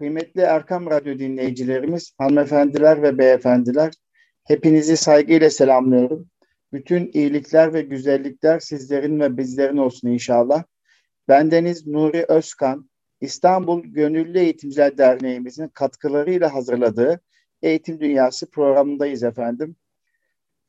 Kıymetli 0.00 0.40
Erkam 0.40 0.90
Radyo 0.90 1.18
dinleyicilerimiz, 1.18 2.14
hanımefendiler 2.18 3.02
ve 3.02 3.18
beyefendiler, 3.18 3.92
hepinizi 4.44 4.96
saygıyla 4.96 5.50
selamlıyorum. 5.50 6.28
Bütün 6.72 7.10
iyilikler 7.12 7.74
ve 7.74 7.82
güzellikler 7.82 8.60
sizlerin 8.60 9.20
ve 9.20 9.36
bizlerin 9.36 9.76
olsun 9.76 10.08
inşallah. 10.08 10.64
Bendeniz 11.28 11.86
Nuri 11.86 12.24
Özkan, 12.28 12.90
İstanbul 13.20 13.82
Gönüllü 13.82 14.38
Eğitimciler 14.38 14.98
Derneğimizin 14.98 15.68
katkılarıyla 15.68 16.54
hazırladığı 16.54 17.20
Eğitim 17.62 18.00
Dünyası 18.00 18.50
programındayız 18.50 19.22
efendim. 19.22 19.76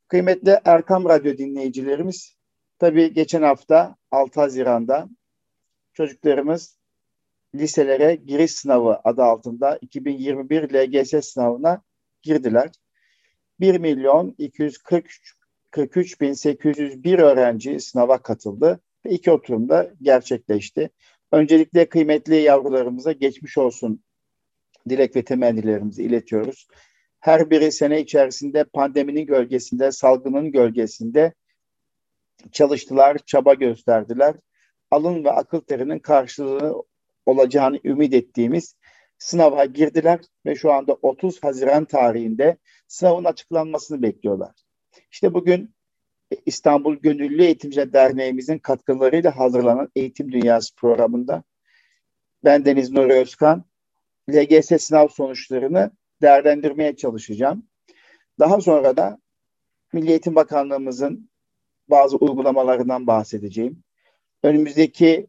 Kıymetli 0.08 0.60
Erkam 0.66 1.06
Radyo 1.06 1.38
dinleyicilerimiz, 1.38 2.36
tabii 2.80 3.14
geçen 3.14 3.42
hafta 3.42 3.96
6 4.12 4.42
Haziran'da 4.42 5.10
çocuklarımız 5.94 6.81
liselere 7.56 8.16
giriş 8.16 8.52
sınavı 8.52 9.00
adı 9.04 9.24
altında 9.24 9.78
2021 9.82 10.74
LGS 10.74 11.26
sınavına 11.26 11.82
girdiler. 12.22 12.70
1 13.60 13.78
milyon 13.78 14.36
243 14.38 15.36
43 15.72 16.22
bin 16.22 16.34
801 16.34 17.20
öğrenci 17.20 17.80
sınava 17.80 18.22
katıldı 18.22 18.80
ve 19.06 19.10
iki 19.10 19.32
oturumda 19.32 19.92
gerçekleşti. 20.02 20.90
Öncelikle 21.32 21.90
kıymetli 21.90 22.36
yavrularımıza 22.36 23.12
geçmiş 23.12 23.58
olsun 23.58 24.04
dilek 24.90 25.16
ve 25.16 25.24
temennilerimizi 25.24 26.04
iletiyoruz. 26.04 26.68
Her 27.20 27.50
biri 27.50 27.72
sene 27.72 28.02
içerisinde 28.02 28.64
pandeminin 28.64 29.26
gölgesinde, 29.26 29.92
salgının 29.92 30.52
gölgesinde 30.52 31.34
çalıştılar, 32.52 33.18
çaba 33.18 33.54
gösterdiler. 33.54 34.36
Alın 34.92 35.24
ve 35.24 35.32
akıl 35.32 35.60
terinin 35.60 36.00
karşılığı 36.00 36.84
olacağını 37.26 37.80
ümit 37.84 38.14
ettiğimiz 38.14 38.76
sınava 39.18 39.66
girdiler 39.66 40.20
ve 40.46 40.56
şu 40.56 40.72
anda 40.72 40.98
30 41.02 41.44
Haziran 41.44 41.86
tarihinde 41.86 42.58
sınavın 42.88 43.24
açıklanmasını 43.24 44.02
bekliyorlar. 44.02 44.56
İşte 45.12 45.34
bugün 45.34 45.76
İstanbul 46.46 46.96
Gönüllü 46.96 47.44
Eğitimciler 47.44 47.94
Derneğimizin 47.94 48.58
katkılarıyla 48.58 49.38
hazırlanan 49.38 49.90
Eğitim 49.96 50.32
Dünyası 50.32 50.76
programında 50.76 51.44
ben 52.44 52.66
Deniz 52.66 52.92
Nuri 52.92 53.14
Özkan 53.14 53.66
LGS 54.30 54.82
sınav 54.82 55.08
sonuçlarını 55.08 55.92
değerlendirmeye 56.22 56.96
çalışacağım. 56.96 57.68
Daha 58.40 58.62
sonra 58.62 58.98
da 58.98 59.18
Milli 59.94 60.10
Eğitim 60.10 60.36
Bakanlığımızın 60.36 61.30
bazı 61.88 62.18
uygulamalarından 62.18 63.08
bahsedeceğim. 63.08 63.84
Önümüzdeki 64.44 65.28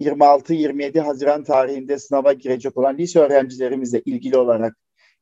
26-27 0.00 1.00
Haziran 1.00 1.44
tarihinde 1.44 1.98
sınava 1.98 2.32
girecek 2.32 2.76
olan 2.76 2.98
lise 2.98 3.20
öğrencilerimizle 3.20 4.00
ilgili 4.04 4.36
olarak 4.36 4.76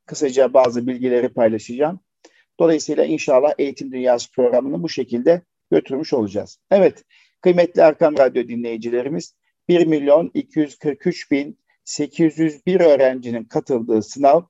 kısaca 0.06 0.54
bazı 0.54 0.86
bilgileri 0.86 1.28
paylaşacağım. 1.28 2.00
Dolayısıyla 2.60 3.04
inşallah 3.04 3.52
Eğitim 3.58 3.92
Dünyası 3.92 4.32
programını 4.32 4.82
bu 4.82 4.88
şekilde 4.88 5.42
götürmüş 5.70 6.12
olacağız. 6.12 6.58
Evet, 6.70 7.04
kıymetli 7.40 7.80
Erkam 7.80 8.18
Radyo 8.18 8.48
dinleyicilerimiz 8.48 9.34
1 9.68 9.86
milyon 9.86 10.30
243 10.34 11.30
bin 11.30 11.58
801 11.84 12.80
öğrencinin 12.80 13.44
katıldığı 13.44 14.02
sınav 14.02 14.42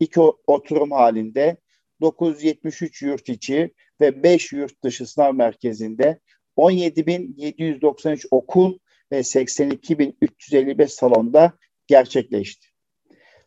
iki 0.00 0.20
oturum 0.46 0.90
halinde 0.90 1.56
973 2.00 3.02
yurt 3.02 3.28
içi 3.28 3.74
ve 4.00 4.22
5 4.22 4.52
yurt 4.52 4.84
dışı 4.84 5.06
sınav 5.06 5.34
merkezinde 5.34 6.20
17.793 6.56 8.26
okul 8.30 8.78
ve 9.12 9.18
82.355 9.18 10.88
salonda 10.88 11.52
gerçekleşti. 11.86 12.66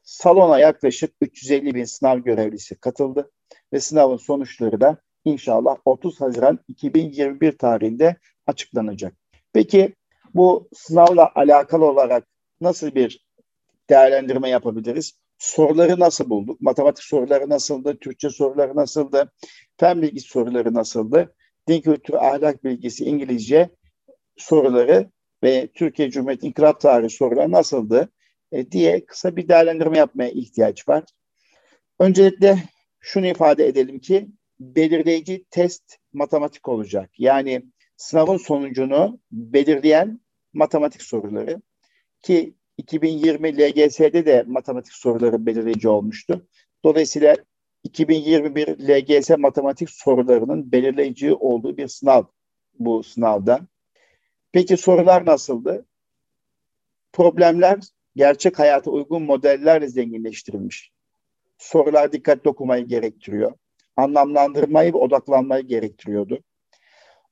Salona 0.04 0.60
yaklaşık 0.60 1.14
350 1.22 1.76
bin 1.76 1.84
sınav 1.84 2.20
görevlisi 2.20 2.76
katıldı 2.76 3.32
ve 3.74 3.80
sınavın 3.80 4.18
sonuçları 4.18 4.82
da 4.82 4.98
inşallah 5.26 5.78
30 5.86 6.22
Haziran 6.22 6.60
2021 6.68 7.58
tarihinde 7.58 8.16
açıklanacak. 8.48 9.14
Peki 9.54 9.96
bu 10.34 10.70
sınavla 10.74 11.32
alakalı 11.36 11.86
olarak 11.86 12.28
nasıl 12.62 12.96
bir 12.96 13.26
değerlendirme 13.90 14.50
yapabiliriz? 14.50 15.20
Soruları 15.38 16.00
nasıl 16.00 16.30
bulduk? 16.30 16.62
Matematik 16.62 17.04
soruları 17.04 17.50
nasıldı? 17.50 17.98
Türkçe 18.02 18.30
soruları 18.30 18.76
nasıldı? 18.76 19.32
Fen 19.78 20.02
bilgisi 20.02 20.28
soruları 20.28 20.74
nasıldı? 20.74 21.36
Din 21.68 21.82
kültürü, 21.82 22.18
ahlak 22.18 22.64
bilgisi, 22.64 23.06
İngilizce 23.06 23.70
soruları 24.38 25.10
ve 25.44 25.68
Türkiye 25.74 26.12
Cumhuriyeti 26.12 26.48
İnkılap 26.48 26.82
Tarihi 26.82 27.10
soruları 27.10 27.52
nasıldı 27.52 28.10
e, 28.52 28.72
diye 28.72 29.06
kısa 29.06 29.36
bir 29.36 29.48
değerlendirme 29.48 29.98
yapmaya 29.98 30.30
ihtiyaç 30.30 30.90
var. 30.90 31.04
Öncelikle 32.00 32.58
şunu 33.00 33.28
ifade 33.28 33.68
edelim 33.68 34.00
ki 34.00 34.28
belirleyici 34.60 35.46
test 35.50 35.84
matematik 36.14 36.68
olacak. 36.68 37.10
Yani 37.18 37.64
sınavın 37.98 38.38
sonucunu 38.38 39.20
belirleyen 39.32 40.20
matematik 40.54 41.02
soruları 41.02 41.62
ki 42.22 42.56
2020 42.78 43.58
LGS'de 43.58 44.26
de 44.26 44.44
matematik 44.48 44.94
soruları 44.94 45.46
belirleyici 45.46 45.90
olmuştu. 45.90 46.48
Dolayısıyla 46.84 47.36
2021 47.84 48.68
LGS 48.68 49.30
matematik 49.38 49.90
sorularının 49.90 50.72
belirleyici 50.72 51.34
olduğu 51.34 51.78
bir 51.78 51.88
sınav 51.88 52.24
bu 52.80 53.04
sınavda. 53.04 53.60
Peki 54.56 54.78
sorular 54.78 55.26
nasıldı? 55.26 55.86
Problemler 57.14 57.80
gerçek 58.16 58.60
hayata 58.60 58.92
uygun 58.92 59.24
modellerle 59.24 59.88
zenginleştirilmiş. 59.88 60.92
Sorular 61.58 62.12
dikkatli 62.12 62.50
okumayı 62.50 62.86
gerektiriyor. 62.86 63.54
Anlamlandırmayı 63.96 64.94
ve 64.94 64.98
odaklanmayı 64.98 65.64
gerektiriyordu. 65.64 66.40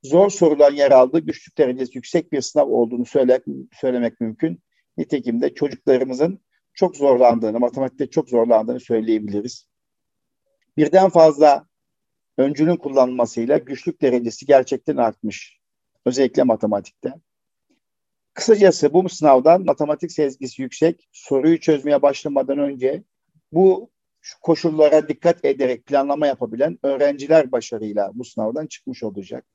Zor 0.03 0.29
sorular 0.29 0.71
yer 0.71 0.91
aldı. 0.91 1.19
Güçlük 1.19 1.57
derecesi 1.57 1.97
yüksek 1.97 2.31
bir 2.31 2.41
sınav 2.41 2.67
olduğunu 2.67 3.05
söyle, 3.05 3.41
söylemek 3.73 4.21
mümkün. 4.21 4.59
Nitekim 4.97 5.41
de 5.41 5.53
çocuklarımızın 5.53 6.39
çok 6.73 6.97
zorlandığını, 6.97 7.59
matematikte 7.59 8.09
çok 8.09 8.29
zorlandığını 8.29 8.79
söyleyebiliriz. 8.79 9.67
Birden 10.77 11.09
fazla 11.09 11.67
öncünün 12.37 12.77
kullanılmasıyla 12.77 13.57
güçlük 13.57 14.01
derecesi 14.01 14.45
gerçekten 14.45 14.97
artmış. 14.97 15.62
Özellikle 16.05 16.43
matematikte. 16.43 17.13
Kısacası 18.33 18.93
bu 18.93 19.09
sınavdan 19.09 19.65
matematik 19.65 20.11
sezgisi 20.11 20.61
yüksek, 20.61 21.07
soruyu 21.11 21.59
çözmeye 21.59 22.01
başlamadan 22.01 22.59
önce 22.59 23.03
bu 23.51 23.91
koşullara 24.41 25.07
dikkat 25.07 25.45
ederek 25.45 25.85
planlama 25.85 26.27
yapabilen 26.27 26.79
öğrenciler 26.83 27.51
başarıyla 27.51 28.11
bu 28.13 28.23
sınavdan 28.23 28.67
çıkmış 28.67 29.03
olacak. 29.03 29.45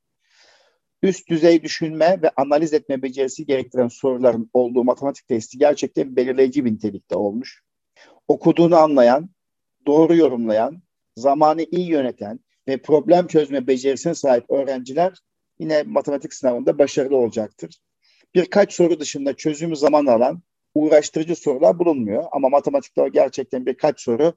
Üst 1.03 1.28
düzey 1.28 1.62
düşünme 1.62 2.22
ve 2.22 2.31
analiz 2.37 2.75
etme 2.75 3.03
becerisi 3.03 3.47
gerektiren 3.47 3.88
soruların 3.88 4.50
olduğu 4.53 4.84
matematik 4.84 5.28
testi 5.28 5.58
gerçekten 5.58 6.16
belirleyici 6.16 6.64
bir 6.64 6.72
nitelikte 6.72 7.16
olmuş. 7.16 7.62
Okuduğunu 8.28 8.76
anlayan, 8.76 9.31
doğru 9.87 10.16
yorumlayan, 10.16 10.82
zamanı 11.16 11.62
iyi 11.62 11.88
yöneten 11.88 12.41
ve 12.69 12.82
problem 12.82 13.26
çözme 13.26 13.66
becerisine 13.66 14.14
sahip 14.14 14.50
öğrenciler 14.50 15.12
yine 15.58 15.82
matematik 15.82 16.34
sınavında 16.34 16.78
başarılı 16.78 17.16
olacaktır. 17.16 17.78
Birkaç 18.34 18.72
soru 18.72 19.00
dışında 19.00 19.36
çözümü 19.36 19.76
zaman 19.76 20.06
alan 20.06 20.42
uğraştırıcı 20.74 21.36
sorular 21.36 21.78
bulunmuyor. 21.78 22.24
Ama 22.32 22.48
matematikte 22.48 23.08
gerçekten 23.12 23.66
birkaç 23.66 24.00
soru 24.00 24.32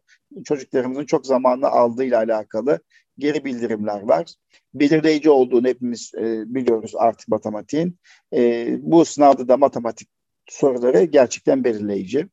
çocuklarımızın 0.45 1.05
çok 1.05 1.25
zamanını 1.25 1.67
aldığıyla 1.67 2.17
alakalı 2.17 2.79
geri 3.17 3.45
bildirimler 3.45 4.01
var. 4.01 4.33
Belirleyici 4.73 5.29
olduğunu 5.29 5.67
hepimiz 5.67 6.11
e, 6.17 6.43
biliyoruz 6.55 6.93
artık 6.95 7.27
matematiğin. 7.27 7.97
E, 8.33 8.67
bu 8.81 9.05
sınavda 9.05 9.47
da 9.47 9.57
matematik 9.57 10.09
soruları 10.49 11.03
gerçekten 11.03 11.63
belirleyici. 11.63 12.27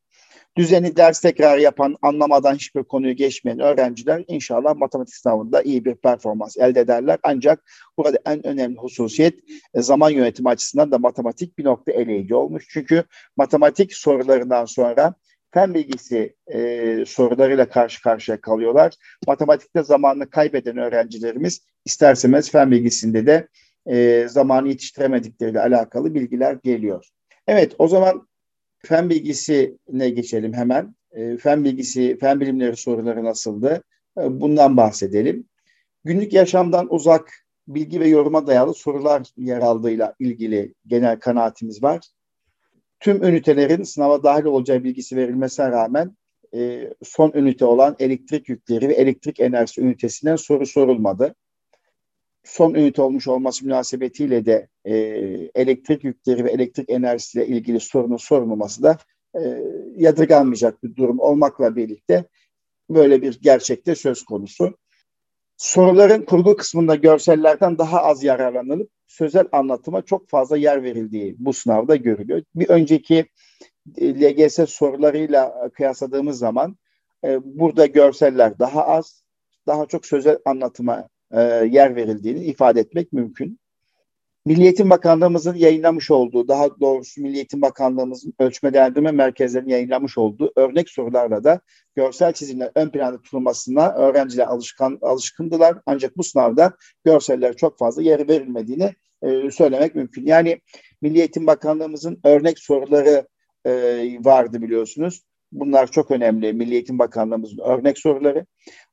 Düzeni 0.57 0.95
ders 0.95 1.21
tekrar 1.21 1.57
yapan, 1.57 1.95
anlamadan 2.01 2.55
hiçbir 2.55 2.83
konuyu 2.83 3.15
geçmeyen 3.15 3.59
öğrenciler 3.59 4.23
inşallah 4.27 4.75
matematik 4.75 5.15
sınavında 5.15 5.61
iyi 5.61 5.85
bir 5.85 5.95
performans 5.95 6.57
elde 6.57 6.79
ederler. 6.79 7.19
Ancak 7.23 7.71
burada 7.97 8.17
en 8.25 8.47
önemli 8.47 8.77
hususiyet 8.77 9.39
e, 9.73 9.81
zaman 9.81 10.09
yönetimi 10.09 10.49
açısından 10.49 10.91
da 10.91 10.97
matematik 10.97 11.57
bir 11.57 11.63
nokta 11.63 11.91
eleyici 11.91 12.35
olmuş. 12.35 12.65
Çünkü 12.69 13.03
matematik 13.37 13.93
sorularından 13.93 14.65
sonra 14.65 15.13
fen 15.53 15.73
bilgisi 15.73 16.35
e, 16.53 17.03
sorularıyla 17.07 17.69
karşı 17.69 18.01
karşıya 18.01 18.41
kalıyorlar. 18.41 18.93
Matematikte 19.27 19.83
zamanını 19.83 20.29
kaybeden 20.29 20.77
öğrencilerimiz 20.77 21.61
isterseniz 21.85 22.51
fen 22.51 22.71
bilgisinde 22.71 23.25
de 23.25 23.47
e, 23.89 24.27
zamanı 24.29 24.67
yetiştiremedikleriyle 24.67 25.61
alakalı 25.61 26.15
bilgiler 26.15 26.57
geliyor. 26.63 27.05
Evet 27.47 27.75
o 27.77 27.87
zaman 27.87 28.28
fen 28.85 29.09
bilgisine 29.09 30.09
geçelim 30.09 30.53
hemen. 30.53 30.95
E, 31.11 31.37
fen 31.37 31.63
bilgisi, 31.63 32.17
fen 32.19 32.39
bilimleri 32.39 32.75
soruları 32.75 33.23
nasıldı? 33.23 33.83
E, 34.17 34.41
bundan 34.41 34.77
bahsedelim. 34.77 35.45
Günlük 36.03 36.33
yaşamdan 36.33 36.93
uzak 36.93 37.33
bilgi 37.67 37.99
ve 37.99 38.07
yoruma 38.07 38.47
dayalı 38.47 38.73
sorular 38.73 39.27
yer 39.37 39.59
aldığıyla 39.59 40.15
ilgili 40.19 40.73
genel 40.87 41.19
kanaatimiz 41.19 41.83
var. 41.83 41.99
tüm 42.99 43.23
ünitelerin 43.23 43.83
sınava 43.83 44.23
dahil 44.23 44.45
olacağı 44.45 44.83
bilgisi 44.83 45.15
verilmesine 45.15 45.71
rağmen 45.71 46.17
e, 46.53 46.93
son 47.03 47.31
ünite 47.35 47.65
olan 47.65 47.95
elektrik 47.99 48.49
yükleri 48.49 48.89
ve 48.89 48.93
elektrik 48.93 49.39
enerjisi 49.39 49.81
ünitesinden 49.81 50.35
soru 50.35 50.65
sorulmadı. 50.65 51.35
Son 52.49 52.73
ünite 52.73 53.01
olmuş 53.01 53.27
olması 53.27 53.65
münasebetiyle 53.65 54.45
de 54.45 54.67
e, 54.85 54.93
elektrik 55.55 56.03
yükleri 56.03 56.45
ve 56.45 56.51
elektrik 56.51 56.89
enerjisiyle 56.89 57.47
ilgili 57.47 57.79
sorunun 57.79 58.17
sorulmaması 58.17 58.83
da 58.83 58.97
e, 59.35 59.63
yadırganmayacak 59.95 60.83
bir 60.83 60.95
durum 60.95 61.19
olmakla 61.19 61.75
birlikte 61.75 62.25
böyle 62.89 63.21
bir 63.21 63.39
gerçekte 63.41 63.95
söz 63.95 64.23
konusu. 64.23 64.77
Soruların 65.57 66.21
kurgu 66.21 66.55
kısmında 66.55 66.95
görsellerden 66.95 67.77
daha 67.77 68.03
az 68.03 68.23
yararlanılıp 68.23 68.89
sözel 69.07 69.47
anlatıma 69.51 70.01
çok 70.01 70.29
fazla 70.29 70.57
yer 70.57 70.83
verildiği 70.83 71.35
bu 71.39 71.53
sınavda 71.53 71.95
görülüyor. 71.95 72.43
Bir 72.55 72.69
önceki 72.69 73.25
e, 73.97 74.21
LGS 74.21 74.69
sorularıyla 74.69 75.69
kıyasladığımız 75.73 76.39
zaman 76.39 76.77
e, 77.23 77.39
burada 77.43 77.85
görseller 77.85 78.59
daha 78.59 78.87
az, 78.87 79.23
daha 79.67 79.85
çok 79.85 80.05
sözel 80.05 80.37
anlatıma 80.45 81.09
e, 81.31 81.41
yer 81.71 81.95
verildiğini 81.95 82.43
ifade 82.43 82.79
etmek 82.79 83.13
mümkün. 83.13 83.59
Milli 84.45 84.63
Eğitim 84.63 84.89
Bakanlığımızın 84.89 85.55
yayınlamış 85.55 86.11
olduğu, 86.11 86.47
daha 86.47 86.79
doğrusu 86.79 87.21
Milli 87.21 87.35
Eğitim 87.35 87.61
Bakanlığımızın 87.61 88.33
ölçme 88.39 88.73
değerlendirme 88.73 89.11
merkezlerinin 89.11 89.69
yayınlamış 89.69 90.17
olduğu 90.17 90.51
örnek 90.55 90.89
sorularla 90.89 91.43
da 91.43 91.61
görsel 91.95 92.33
çizimler 92.33 92.71
ön 92.75 92.89
planda 92.89 93.21
tutulmasına 93.21 93.93
öğrenciler 93.93 94.47
alışkan, 94.47 94.97
alışkındılar. 95.01 95.77
Ancak 95.85 96.17
bu 96.17 96.23
sınavda 96.23 96.73
görseller 97.05 97.55
çok 97.55 97.79
fazla 97.79 98.01
yer 98.01 98.27
verilmediğini 98.27 98.95
e, 99.21 99.51
söylemek 99.51 99.95
mümkün. 99.95 100.25
Yani 100.25 100.61
Milli 101.01 101.19
Eğitim 101.19 101.47
Bakanlığımızın 101.47 102.19
örnek 102.23 102.59
soruları 102.59 103.27
e, 103.65 103.71
vardı 104.21 104.61
biliyorsunuz. 104.61 105.21
Bunlar 105.51 105.91
çok 105.91 106.11
önemli. 106.11 106.53
Milli 106.53 106.73
Eğitim 106.73 106.99
Bakanlığımızın 106.99 107.57
örnek 107.57 107.99
soruları. 107.99 108.45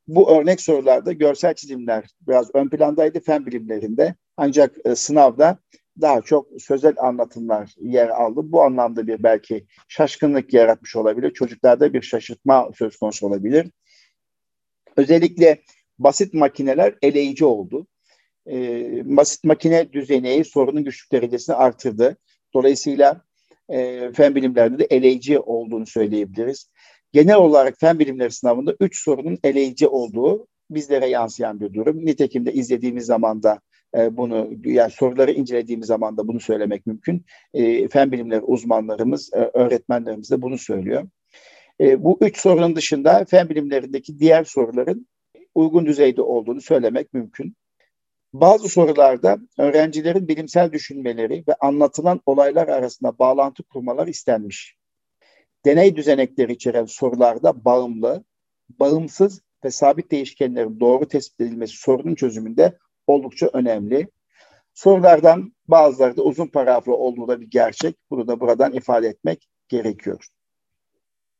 Bu 0.08 0.30
örnek 0.30 0.60
sorularda 0.60 1.12
görsel 1.12 1.54
çizimler 1.54 2.04
biraz 2.28 2.54
ön 2.54 2.68
plandaydı 2.68 3.20
fen 3.20 3.46
bilimlerinde. 3.46 4.14
Ancak 4.36 4.76
e, 4.84 4.94
sınavda 4.94 5.58
daha 6.00 6.22
çok 6.22 6.48
sözel 6.58 6.94
anlatımlar 6.98 7.74
yer 7.80 8.08
aldı. 8.08 8.40
Bu 8.44 8.62
anlamda 8.62 9.06
bir 9.06 9.22
belki 9.22 9.66
şaşkınlık 9.88 10.52
yaratmış 10.52 10.96
olabilir. 10.96 11.30
Çocuklarda 11.30 11.92
bir 11.92 12.02
şaşırtma 12.02 12.70
söz 12.74 12.96
konusu 12.96 13.26
olabilir. 13.26 13.70
Özellikle 14.96 15.62
basit 15.98 16.34
makineler 16.34 16.94
eleyici 17.02 17.44
oldu. 17.44 17.86
E, 18.50 18.56
basit 19.16 19.44
makine 19.44 19.92
düzeni 19.92 20.44
sorunun 20.44 20.84
güçlük 20.84 21.12
derecesini 21.12 21.56
artırdı. 21.56 22.16
Dolayısıyla 22.54 23.22
e, 23.68 24.10
fen 24.12 24.34
bilimlerde 24.34 24.78
de 24.78 24.84
eleyici 24.84 25.38
olduğunu 25.38 25.86
söyleyebiliriz. 25.86 26.70
Genel 27.16 27.36
olarak 27.36 27.80
fen 27.80 27.98
bilimleri 27.98 28.30
sınavında 28.30 28.76
üç 28.80 29.02
sorunun 29.04 29.38
eleyici 29.44 29.88
olduğu 29.88 30.46
bizlere 30.70 31.06
yansıyan 31.06 31.60
bir 31.60 31.74
durum. 31.74 32.06
Nitekim 32.06 32.46
de 32.46 32.52
izlediğimiz 32.52 33.06
zaman 33.06 33.42
da 33.42 33.60
e, 33.96 34.16
bunu 34.16 34.50
yani 34.64 34.90
soruları 34.90 35.32
incelediğimiz 35.32 35.86
zaman 35.86 36.16
da 36.16 36.28
bunu 36.28 36.40
söylemek 36.40 36.86
mümkün. 36.86 37.24
E, 37.54 37.88
fen 37.88 38.12
bilimleri 38.12 38.40
uzmanlarımız, 38.40 39.30
e, 39.32 39.36
öğretmenlerimiz 39.36 40.30
de 40.30 40.42
bunu 40.42 40.58
söylüyor. 40.58 41.08
Bu 41.80 42.18
üç 42.20 42.38
sorunun 42.38 42.76
dışında 42.76 43.24
fen 43.24 43.48
bilimlerindeki 43.48 44.18
diğer 44.18 44.44
soruların 44.44 45.06
uygun 45.54 45.86
düzeyde 45.86 46.22
olduğunu 46.22 46.60
söylemek 46.60 47.14
mümkün. 47.14 47.56
Bazı 48.32 48.68
sorularda 48.68 49.38
öğrencilerin 49.58 50.28
bilimsel 50.28 50.72
düşünmeleri 50.72 51.44
ve 51.48 51.54
anlatılan 51.60 52.20
olaylar 52.26 52.68
arasında 52.68 53.18
bağlantı 53.18 53.62
kurmalar 53.62 54.06
istenmiş. 54.06 54.75
Deney 55.66 55.96
düzenekleri 55.96 56.52
içeren 56.52 56.84
sorularda 56.84 57.64
bağımlı, 57.64 58.24
bağımsız 58.68 59.42
ve 59.64 59.70
sabit 59.70 60.10
değişkenlerin 60.10 60.80
doğru 60.80 61.08
tespit 61.08 61.40
edilmesi 61.40 61.76
sorunun 61.76 62.14
çözümünde 62.14 62.78
oldukça 63.06 63.50
önemli. 63.52 64.08
Sorulardan 64.74 65.52
bazıları 65.68 66.16
da 66.16 66.22
uzun 66.22 66.46
paragraflı 66.46 66.96
olduğu 66.96 67.28
da 67.28 67.40
bir 67.40 67.50
gerçek. 67.50 67.96
Bunu 68.10 68.28
da 68.28 68.40
buradan 68.40 68.72
ifade 68.72 69.08
etmek 69.08 69.48
gerekiyor. 69.68 70.26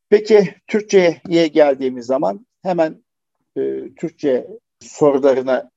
Peki 0.09 0.55
Türkçe'ye 0.67 1.47
geldiğimiz 1.47 2.05
zaman 2.05 2.47
hemen 2.63 3.03
e, 3.57 3.61
Türkçe 3.95 4.47
sorularına 4.79 5.71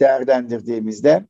değerlendirdiğimizde 0.00 1.24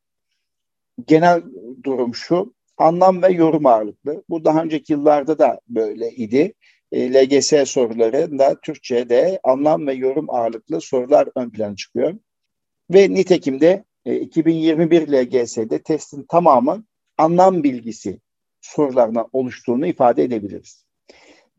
genel 1.06 1.42
durum 1.84 2.14
şu. 2.14 2.54
Anlam 2.82 3.23
ve 3.23 3.32
yorum 3.32 3.67
ağırlıklı. 3.67 4.25
Bu 4.29 4.44
daha 4.44 4.62
önceki 4.62 4.93
yıllarda 4.93 5.38
da 5.38 5.61
böyle 5.69 6.11
idi. 6.11 6.55
E, 6.93 7.14
LGS 7.14 7.70
sorularında 7.70 8.61
Türkçe'de 8.62 9.40
anlam 9.44 9.87
ve 9.87 9.94
yorum 9.94 10.31
ağırlıklı 10.31 10.81
sorular 10.81 11.29
ön 11.37 11.50
plana 11.50 11.76
çıkıyor. 11.76 12.14
Ve 12.90 13.11
nitekim 13.14 13.61
de 13.61 13.84
e, 14.05 14.17
2021 14.17 15.08
LGS'de 15.08 15.82
testin 15.82 16.26
tamamı 16.29 16.84
anlam 17.19 17.62
bilgisi 17.62 18.20
sorularından 18.61 19.29
oluştuğunu 19.32 19.87
ifade 19.87 20.25
edebiliriz. 20.25 20.84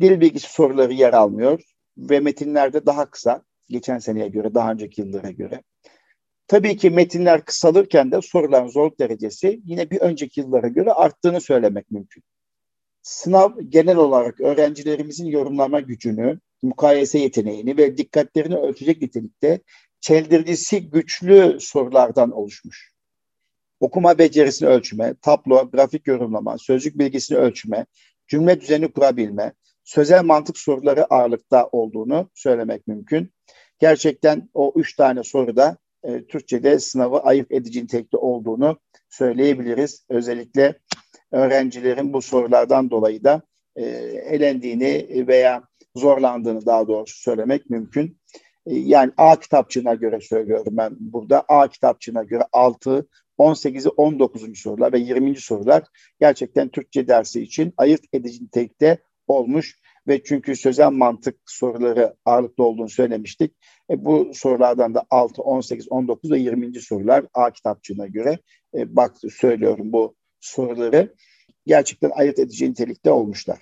Dil 0.01 0.21
bilgisi 0.21 0.53
soruları 0.53 0.93
yer 0.93 1.13
almıyor 1.13 1.61
ve 1.97 2.19
metinlerde 2.19 2.85
daha 2.85 3.09
kısa, 3.09 3.43
geçen 3.69 3.97
seneye 3.97 4.27
göre, 4.27 4.53
daha 4.53 4.71
önceki 4.71 5.01
yıllara 5.01 5.31
göre. 5.31 5.63
Tabii 6.47 6.77
ki 6.77 6.89
metinler 6.89 7.45
kısalırken 7.45 8.11
de 8.11 8.21
soruların 8.21 8.67
zorluk 8.67 8.99
derecesi 8.99 9.61
yine 9.65 9.89
bir 9.89 10.01
önceki 10.01 10.39
yıllara 10.39 10.67
göre 10.67 10.91
arttığını 10.91 11.41
söylemek 11.41 11.91
mümkün. 11.91 12.23
Sınav 13.01 13.51
genel 13.69 13.97
olarak 13.97 14.41
öğrencilerimizin 14.41 15.25
yorumlama 15.25 15.79
gücünü, 15.79 16.39
mukayese 16.61 17.19
yeteneğini 17.19 17.77
ve 17.77 17.97
dikkatlerini 17.97 18.55
ölçecek 18.55 19.01
nitelikte 19.01 19.61
çeldiricisi 19.99 20.89
güçlü 20.89 21.57
sorulardan 21.59 22.31
oluşmuş. 22.31 22.93
Okuma 23.79 24.17
becerisini 24.17 24.69
ölçme, 24.69 25.15
tablo, 25.21 25.71
grafik 25.71 26.07
yorumlama, 26.07 26.57
sözcük 26.57 26.99
bilgisini 26.99 27.37
ölçme, 27.37 27.85
cümle 28.27 28.61
düzeni 28.61 28.91
kurabilme, 28.91 29.53
sözel 29.83 30.23
mantık 30.23 30.57
soruları 30.57 31.05
ağırlıkta 31.05 31.67
olduğunu 31.71 32.29
söylemek 32.33 32.87
mümkün. 32.87 33.33
Gerçekten 33.79 34.49
o 34.53 34.73
üç 34.75 34.95
tane 34.95 35.23
soruda 35.23 35.77
e, 36.03 36.25
Türkçe'de 36.27 36.79
sınavı 36.79 37.19
ayıp 37.19 37.51
edici 37.51 37.83
nitelikte 37.83 38.17
olduğunu 38.17 38.79
söyleyebiliriz. 39.09 40.05
Özellikle 40.09 40.79
öğrencilerin 41.31 42.13
bu 42.13 42.21
sorulardan 42.21 42.89
dolayı 42.89 43.23
da 43.23 43.41
e, 43.75 43.83
elendiğini 44.29 45.27
veya 45.27 45.63
zorlandığını 45.95 46.65
daha 46.65 46.87
doğrusu 46.87 47.21
söylemek 47.21 47.69
mümkün. 47.69 48.17
E, 48.65 48.75
yani 48.75 49.11
A 49.17 49.39
kitapçığına 49.39 49.93
göre 49.93 50.21
söylüyorum 50.21 50.77
ben 50.77 50.95
burada. 50.99 51.41
A 51.47 51.67
kitapçığına 51.67 52.23
göre 52.23 52.43
6, 52.51 53.07
18'i 53.39 53.89
19. 53.89 54.59
sorular 54.59 54.93
ve 54.93 54.99
20. 54.99 55.35
sorular 55.35 55.83
gerçekten 56.19 56.69
Türkçe 56.69 57.07
dersi 57.07 57.41
için 57.41 57.73
ayırt 57.77 58.01
edici 58.13 58.43
nitelikte 58.43 58.97
olmuş 59.27 59.79
ve 60.07 60.23
çünkü 60.23 60.55
sözel 60.55 60.91
mantık 60.91 61.35
soruları 61.45 62.15
ağırlıklı 62.25 62.63
olduğunu 62.63 62.89
söylemiştik. 62.89 63.55
E, 63.89 64.05
bu 64.05 64.31
sorulardan 64.33 64.93
da 64.95 65.03
6, 65.09 65.41
18, 65.41 65.91
19 65.91 66.31
ve 66.31 66.39
20. 66.39 66.81
sorular 66.81 67.25
A 67.33 67.51
kitapçığına 67.51 68.07
göre 68.07 68.39
e, 68.75 68.95
bak 68.95 69.15
söylüyorum 69.31 69.91
bu 69.91 70.15
soruları 70.39 71.13
gerçekten 71.65 72.09
ayırt 72.09 72.39
edici 72.39 72.69
nitelikte 72.69 73.11
olmuşlar. 73.11 73.59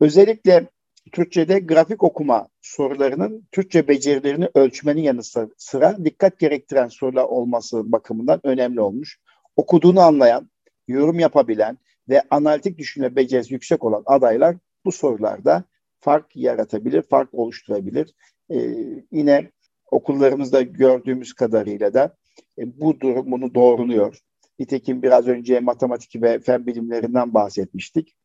Özellikle 0.00 0.66
Türkçe'de 1.12 1.58
grafik 1.58 2.02
okuma 2.02 2.48
sorularının 2.62 3.48
Türkçe 3.52 3.88
becerilerini 3.88 4.48
ölçmenin 4.54 5.02
yanı 5.02 5.20
sıra 5.58 6.04
dikkat 6.04 6.38
gerektiren 6.38 6.88
sorular 6.88 7.24
olması 7.24 7.92
bakımından 7.92 8.40
önemli 8.44 8.80
olmuş. 8.80 9.20
Okuduğunu 9.56 10.00
anlayan, 10.00 10.50
yorum 10.88 11.18
yapabilen 11.18 11.78
ve 12.08 12.22
analitik 12.30 12.78
düşünme 12.78 13.16
becerisi 13.16 13.54
yüksek 13.54 13.84
olan 13.84 14.02
adaylar 14.06 14.56
bu 14.86 14.92
sorularda 14.92 15.64
fark 16.00 16.36
yaratabilir, 16.36 17.02
fark 17.02 17.34
oluşturabilir. 17.34 18.14
Ee, 18.50 18.58
yine 19.12 19.50
okullarımızda 19.90 20.62
gördüğümüz 20.62 21.32
kadarıyla 21.32 21.94
da 21.94 22.16
e, 22.58 22.80
bu 22.80 23.00
durum 23.00 23.32
bunu 23.32 23.54
doğruluyor. 23.54 24.18
Nitekim 24.58 25.02
biraz 25.02 25.28
önce 25.28 25.60
matematik 25.60 26.22
ve 26.22 26.38
fen 26.38 26.66
bilimlerinden 26.66 27.34
bahsetmiştik. 27.34 28.16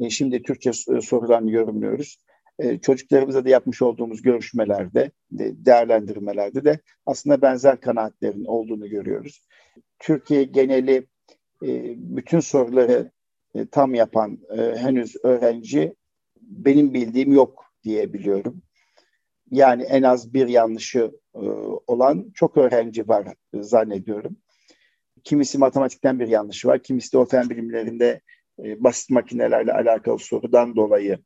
E, 0.00 0.10
şimdi 0.10 0.42
Türkçe 0.42 0.70
e, 0.70 1.00
sorularını 1.00 1.50
yorumluyoruz. 1.50 2.18
E, 2.58 2.78
çocuklarımıza 2.78 3.44
da 3.44 3.48
yapmış 3.48 3.82
olduğumuz 3.82 4.22
görüşmelerde, 4.22 5.10
de, 5.30 5.66
değerlendirmelerde 5.66 6.64
de 6.64 6.80
aslında 7.06 7.42
benzer 7.42 7.80
kanaatlerin 7.80 8.44
olduğunu 8.44 8.88
görüyoruz. 8.88 9.46
Türkiye 9.98 10.44
geneli 10.44 11.06
e, 11.62 11.94
bütün 11.96 12.40
soruları 12.40 13.10
e, 13.54 13.66
tam 13.66 13.94
yapan 13.94 14.38
e, 14.58 14.76
henüz 14.76 15.16
öğrenci 15.24 15.94
benim 16.40 16.94
bildiğim 16.94 17.32
yok 17.32 17.64
diye 17.84 18.12
biliyorum. 18.12 18.62
Yani 19.50 19.82
en 19.82 20.02
az 20.02 20.34
bir 20.34 20.48
yanlışı 20.48 21.12
e, 21.34 21.46
olan 21.86 22.30
çok 22.34 22.56
öğrenci 22.56 23.08
var 23.08 23.28
zannediyorum. 23.54 24.36
Kimisi 25.24 25.58
matematikten 25.58 26.20
bir 26.20 26.28
yanlışı 26.28 26.68
var, 26.68 26.82
kimisi 26.82 27.12
de 27.12 27.18
o 27.18 27.24
fen 27.24 27.50
bilimlerinde 27.50 28.20
basit 28.58 29.10
makinelerle 29.10 29.72
alakalı 29.72 30.18
sorudan 30.18 30.76
dolayı 30.76 31.18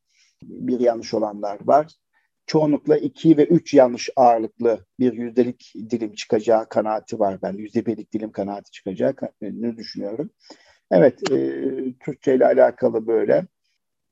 bir 0.43 0.79
yanlış 0.79 1.13
olanlar 1.13 1.57
var. 1.67 1.91
Çoğunlukla 2.45 2.97
iki 2.97 3.37
ve 3.37 3.45
üç 3.45 3.73
yanlış 3.73 4.09
ağırlıklı 4.15 4.85
bir 4.99 5.13
yüzdelik 5.13 5.73
dilim 5.89 6.13
çıkacağı 6.13 6.69
kanaati 6.69 7.19
var. 7.19 7.41
Ben 7.41 7.53
yüzde 7.53 7.85
birlik 7.85 8.13
dilim 8.13 8.31
kanaati 8.31 8.71
çıkacağı 8.71 9.15
ne 9.41 9.77
düşünüyorum. 9.77 10.29
Evet, 10.91 11.31
e, 11.31 11.63
Türkçe 11.99 12.35
ile 12.35 12.45
alakalı 12.45 13.07
böyle. 13.07 13.45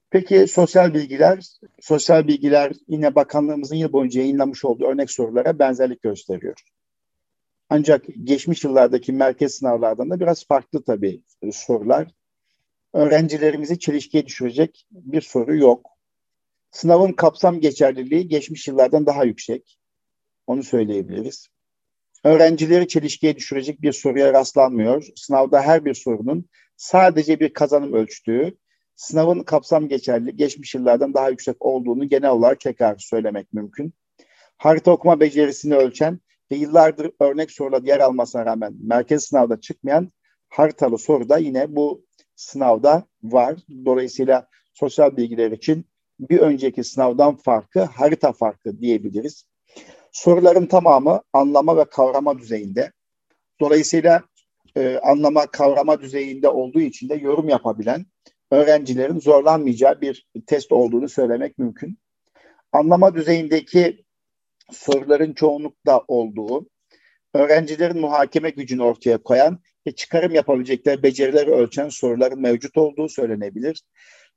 Peki 0.09 0.47
sosyal 0.47 0.93
bilgiler, 0.93 1.45
sosyal 1.79 2.27
bilgiler 2.27 2.73
yine 2.87 3.15
bakanlığımızın 3.15 3.75
yıl 3.75 3.93
boyunca 3.93 4.21
yayınlamış 4.21 4.65
olduğu 4.65 4.85
örnek 4.85 5.11
sorulara 5.11 5.59
benzerlik 5.59 6.01
gösteriyor. 6.01 6.55
Ancak 7.69 8.05
geçmiş 8.23 8.63
yıllardaki 8.63 9.13
merkez 9.13 9.55
sınavlardan 9.55 10.09
da 10.09 10.19
biraz 10.19 10.47
farklı 10.47 10.83
tabii 10.83 11.21
sorular. 11.51 12.07
Öğrencilerimizi 12.93 13.79
çelişkiye 13.79 14.25
düşürecek 14.25 14.87
bir 14.91 15.21
soru 15.21 15.55
yok. 15.55 15.89
Sınavın 16.71 17.13
kapsam 17.13 17.59
geçerliliği 17.59 18.27
geçmiş 18.27 18.67
yıllardan 18.67 19.05
daha 19.05 19.23
yüksek. 19.23 19.79
Onu 20.47 20.63
söyleyebiliriz. 20.63 21.47
Öğrencileri 22.23 22.87
çelişkiye 22.87 23.35
düşürecek 23.35 23.81
bir 23.81 23.91
soruya 23.91 24.33
rastlanmıyor. 24.33 25.07
Sınavda 25.15 25.61
her 25.61 25.85
bir 25.85 25.93
sorunun 25.93 26.45
sadece 26.77 27.39
bir 27.39 27.53
kazanım 27.53 27.93
ölçtüğü, 27.93 28.57
sınavın 28.95 29.43
kapsam 29.43 29.87
geçerli 29.87 30.35
geçmiş 30.35 30.75
yıllardan 30.75 31.13
daha 31.13 31.29
yüksek 31.29 31.65
olduğunu 31.65 32.09
genel 32.09 32.29
olarak 32.29 32.59
tekrar 32.59 32.97
söylemek 32.97 33.53
mümkün. 33.53 33.93
Harita 34.57 34.91
okuma 34.91 35.19
becerisini 35.19 35.75
ölçen 35.75 36.19
ve 36.51 36.55
yıllardır 36.55 37.11
örnek 37.19 37.51
sorular 37.51 37.81
yer 37.81 37.99
almasına 37.99 38.45
rağmen 38.45 38.73
merkez 38.83 39.23
sınavda 39.23 39.61
çıkmayan 39.61 40.11
haritalı 40.49 40.97
soru 40.97 41.29
da 41.29 41.37
yine 41.37 41.75
bu 41.75 42.05
sınavda 42.35 43.05
var. 43.23 43.55
Dolayısıyla 43.85 44.47
sosyal 44.73 45.17
bilgiler 45.17 45.51
için 45.51 45.85
bir 46.19 46.39
önceki 46.39 46.83
sınavdan 46.83 47.35
farkı 47.35 47.83
harita 47.83 48.31
farkı 48.31 48.81
diyebiliriz. 48.81 49.45
Soruların 50.11 50.65
tamamı 50.65 51.21
anlama 51.33 51.77
ve 51.77 51.85
kavrama 51.85 52.39
düzeyinde. 52.39 52.91
Dolayısıyla 53.59 54.23
e, 54.77 54.99
anlama, 55.03 55.47
kavrama 55.47 56.01
düzeyinde 56.01 56.49
olduğu 56.49 56.81
için 56.81 57.09
de 57.09 57.15
yorum 57.15 57.49
yapabilen 57.49 58.05
öğrencilerin 58.51 59.19
zorlanmayacağı 59.19 60.01
bir 60.01 60.27
test 60.47 60.71
olduğunu 60.71 61.09
söylemek 61.09 61.57
mümkün. 61.57 61.99
Anlama 62.71 63.15
düzeyindeki 63.15 64.05
soruların 64.71 65.33
çoğunlukta 65.33 66.01
olduğu, 66.07 66.69
öğrencilerin 67.33 67.99
muhakeme 67.99 68.49
gücünü 68.49 68.83
ortaya 68.83 69.17
koyan 69.17 69.59
ve 69.87 69.91
çıkarım 69.91 70.33
yapabilecekleri 70.33 71.03
becerileri 71.03 71.51
ölçen 71.51 71.89
soruların 71.89 72.41
mevcut 72.41 72.77
olduğu 72.77 73.09
söylenebilir. 73.09 73.81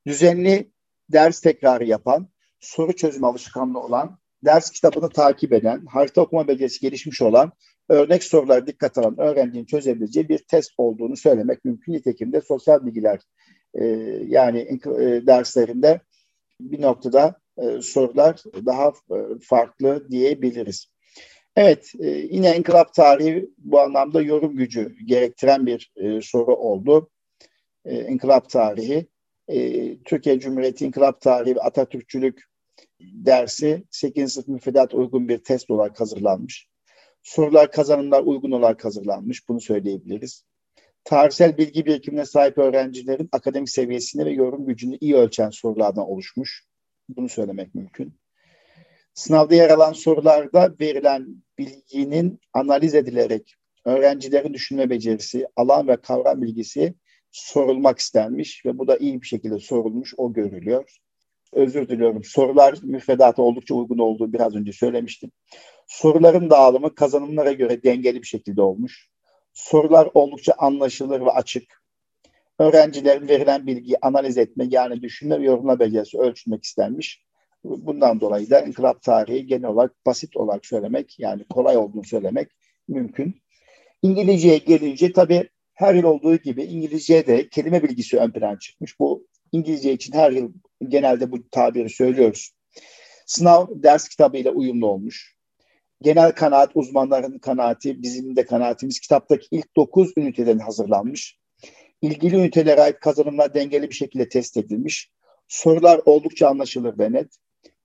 Düzenli 0.07 0.73
ders 1.13 1.41
tekrarı 1.41 1.85
yapan, 1.85 2.29
soru 2.61 2.97
çözüm 2.97 3.25
alışkanlığı 3.25 3.81
olan, 3.81 4.19
ders 4.45 4.71
kitabını 4.71 5.09
takip 5.09 5.53
eden, 5.53 5.87
harita 5.87 6.21
okuma 6.21 6.49
becerisi 6.49 6.81
gelişmiş 6.81 7.23
olan, 7.23 7.53
örnek 7.89 8.25
sorular 8.25 8.67
dikkat 8.67 8.99
alan 8.99 9.19
öğrencinin 9.19 9.65
çözebileceği 9.65 10.29
bir 10.29 10.39
test 10.39 10.73
olduğunu 10.79 11.17
söylemek 11.17 11.65
mümkün. 11.65 11.93
Nitekim 11.93 12.33
de 12.33 12.41
sosyal 12.41 12.87
bilgiler 12.87 13.21
e, 13.75 13.85
yani 14.27 14.59
e, 14.99 15.27
derslerinde 15.27 16.01
bir 16.61 16.83
noktada 16.83 17.41
e, 17.59 17.81
sorular 17.83 18.43
daha 18.67 18.89
e, 18.89 19.17
farklı 19.43 20.11
diyebiliriz. 20.11 20.87
Evet, 21.57 21.93
e, 22.01 22.09
yine 22.09 22.57
inkılap 22.57 22.95
tarihi 22.95 23.51
bu 23.59 23.81
anlamda 23.81 24.23
yorum 24.23 24.57
gücü 24.57 24.97
gerektiren 25.05 25.67
bir 25.67 25.93
e, 25.97 26.21
soru 26.23 26.55
oldu. 26.55 27.11
E, 27.85 28.05
inkılap 28.05 28.51
tarihi, 28.51 29.07
e, 29.49 29.99
Türkiye 30.03 30.41
Cumhuriyeti 30.41 30.87
İnkılap 30.87 31.21
Tarihi 31.21 31.57
ve 31.57 31.61
Atatürkçülük 31.61 32.43
dersi 33.01 33.85
8. 33.91 34.33
sınıf 34.33 34.49
müfredat 34.49 34.95
uygun 34.95 35.29
bir 35.29 35.39
test 35.39 35.71
olarak 35.71 36.01
hazırlanmış. 36.01 36.69
Sorular 37.23 37.73
kazanımlar 37.73 38.23
uygun 38.23 38.51
olarak 38.51 38.85
hazırlanmış. 38.85 39.49
Bunu 39.49 39.61
söyleyebiliriz. 39.61 40.45
Tarihsel 41.05 41.59
bilgi 41.59 41.87
birikimine 41.87 42.25
sahip 42.25 42.59
öğrencilerin 42.59 43.29
akademik 43.33 43.71
seviyesini 43.71 44.25
ve 44.25 44.31
yorum 44.31 44.67
gücünü 44.67 44.99
iyi 45.01 45.17
ölçen 45.17 45.51
sorulardan 45.51 46.11
oluşmuş. 46.11 46.65
Bunu 47.09 47.29
söylemek 47.29 47.75
mümkün. 47.75 48.15
Sınavda 49.15 49.55
yer 49.55 49.71
alan 49.71 49.93
sorularda 49.93 50.75
verilen 50.81 51.43
bilginin 51.59 52.41
analiz 52.53 52.95
edilerek 52.95 53.55
öğrencilerin 53.85 54.55
düşünme 54.55 54.91
becerisi, 54.91 55.47
alan 55.57 55.89
ve 55.89 55.97
kavram 55.97 56.43
bilgisi 56.43 56.95
sorulmak 57.31 57.99
istenmiş 57.99 58.67
ve 58.67 58.79
bu 58.79 58.89
da 58.89 58.97
iyi 58.97 59.23
bir 59.23 59.27
şekilde 59.27 59.59
sorulmuş, 59.59 60.15
o 60.17 60.33
görülüyor. 60.33 60.99
Özür 61.53 61.89
diliyorum. 61.89 62.25
Sorular 62.25 62.75
müfredata 62.83 63.43
oldukça 63.43 63.75
uygun 63.75 63.99
olduğu 63.99 64.33
biraz 64.33 64.55
önce 64.55 64.73
söylemiştim. 64.73 65.31
Soruların 65.87 66.51
dağılımı 66.51 66.95
kazanımlara 66.95 67.53
göre 67.53 67.83
dengeli 67.83 68.23
bir 68.23 68.27
şekilde 68.27 68.63
olmuş. 68.63 69.09
Sorular 69.53 70.09
oldukça 70.15 70.53
anlaşılır 70.59 71.21
ve 71.21 71.31
açık. 71.31 71.83
Öğrencilerin 72.59 73.29
verilen 73.29 73.67
bilgiyi 73.67 73.97
analiz 74.03 74.39
etme 74.39 74.65
yani 74.69 75.03
düşünme 75.03 75.41
ve 75.41 75.45
yorumla 75.45 75.79
becerisi 75.79 76.19
ölçülmek 76.19 76.65
istenmiş. 76.65 77.25
Bundan 77.65 78.21
dolayı 78.21 78.51
da 78.51 78.61
inkılap 78.61 79.03
tarihi 79.03 79.47
genel 79.47 79.69
olarak 79.69 80.07
basit 80.07 80.37
olarak 80.37 80.67
söylemek 80.67 81.19
yani 81.19 81.45
kolay 81.45 81.77
olduğunu 81.77 82.05
söylemek 82.05 82.49
mümkün. 82.89 83.43
İngilizceye 84.03 84.59
gelince 84.59 85.13
tabii 85.13 85.49
her 85.75 85.95
yıl 85.95 86.05
olduğu 86.05 86.37
gibi 86.37 86.65
İngilizceye 86.65 87.27
de 87.27 87.49
kelime 87.49 87.83
bilgisi 87.83 88.19
ön 88.19 88.31
plana 88.31 88.59
çıkmış. 88.59 89.01
Bu 89.01 89.27
İngilizce 89.53 89.93
için 89.93 90.13
her 90.13 90.33
yıl 90.33 90.53
genelde 90.89 91.33
bu 91.33 91.51
tabiri 91.51 91.91
söylüyoruz. 91.91 92.51
Sınav 93.27 93.67
ders 93.71 94.09
kitabıyla 94.09 94.51
uyumlu 94.51 94.87
olmuş. 94.87 95.37
Genel 96.03 96.33
kanaat 96.33 96.71
uzmanların 96.75 97.39
kanaati, 97.39 98.03
bizim 98.03 98.37
de 98.37 98.45
kanaatimiz 98.45 99.01
kitaptaki 99.01 99.47
ilk 99.51 99.77
9 99.77 100.13
üniteden 100.17 100.59
hazırlanmış. 100.59 101.39
İlgili 102.03 102.37
ünitelere 102.37 102.81
ait 102.81 103.01
kazanımlar 103.01 103.55
dengeli 103.55 103.91
bir 103.91 103.95
şekilde 103.95 104.29
test 104.29 104.57
edilmiş. 104.57 105.11
Sorular 105.49 106.01
oldukça 106.05 106.49
anlaşılır 106.49 106.99
ve 106.99 107.13
net. 107.13 107.37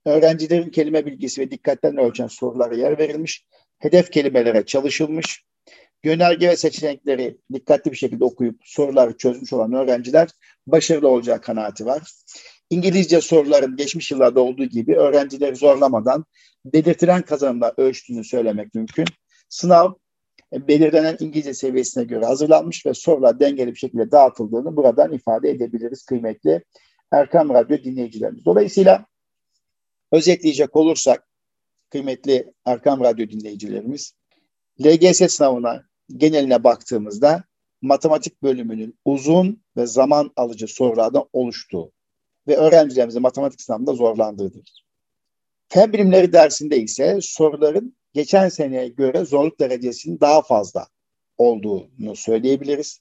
Öğrencilerin 0.04 0.70
kelime 0.70 1.06
bilgisi 1.06 1.40
ve 1.40 1.50
dikkatten 1.50 1.96
ölçen 1.96 2.26
sorulara 2.26 2.76
yer 2.76 2.98
verilmiş. 2.98 3.46
Hedef 3.78 4.10
kelimelere 4.10 4.66
çalışılmış. 4.66 5.44
Yönerge 6.04 6.48
ve 6.48 6.56
seçenekleri 6.56 7.38
dikkatli 7.52 7.90
bir 7.90 7.96
şekilde 7.96 8.24
okuyup 8.24 8.60
soruları 8.64 9.16
çözmüş 9.16 9.52
olan 9.52 9.72
öğrenciler 9.72 10.28
başarılı 10.66 11.08
olacağı 11.08 11.40
kanaati 11.40 11.86
var. 11.86 12.02
İngilizce 12.70 13.20
soruların 13.20 13.76
geçmiş 13.76 14.10
yıllarda 14.10 14.40
olduğu 14.40 14.64
gibi 14.64 14.96
öğrencileri 14.96 15.56
zorlamadan 15.56 16.24
belirtilen 16.64 17.22
kazanımla 17.22 17.74
ölçtüğünü 17.76 18.24
söylemek 18.24 18.74
mümkün. 18.74 19.04
Sınav 19.48 19.92
e, 20.52 20.68
belirlenen 20.68 21.16
İngilizce 21.20 21.54
seviyesine 21.54 22.04
göre 22.04 22.24
hazırlanmış 22.24 22.86
ve 22.86 22.94
sorular 22.94 23.40
dengeli 23.40 23.70
bir 23.70 23.78
şekilde 23.78 24.10
dağıtıldığını 24.10 24.76
buradan 24.76 25.12
ifade 25.12 25.50
edebiliriz 25.50 26.04
kıymetli 26.04 26.64
Erkam 27.12 27.48
Radyo 27.48 27.78
dinleyicilerimiz. 27.78 28.44
Dolayısıyla 28.44 29.06
özetleyecek 30.12 30.76
olursak 30.76 31.28
kıymetli 31.90 32.52
Erkam 32.64 33.00
Radyo 33.00 33.28
dinleyicilerimiz 33.28 34.14
LGS 34.80 35.32
sınavına 35.32 35.84
geneline 36.16 36.64
baktığımızda 36.64 37.44
matematik 37.82 38.42
bölümünün 38.42 38.98
uzun 39.04 39.62
ve 39.76 39.86
zaman 39.86 40.30
alıcı 40.36 40.66
sorulardan 40.66 41.28
oluştuğu 41.32 41.92
ve 42.48 42.56
öğrencilerimizin 42.56 43.22
matematik 43.22 43.60
sınavında 43.60 43.94
zorlandığıdır. 43.94 44.84
Fen 45.68 45.92
bilimleri 45.92 46.32
dersinde 46.32 46.78
ise 46.78 47.18
soruların 47.22 47.96
geçen 48.12 48.48
seneye 48.48 48.88
göre 48.88 49.24
zorluk 49.24 49.60
derecesinin 49.60 50.20
daha 50.20 50.42
fazla 50.42 50.86
olduğunu 51.38 52.16
söyleyebiliriz. 52.16 53.00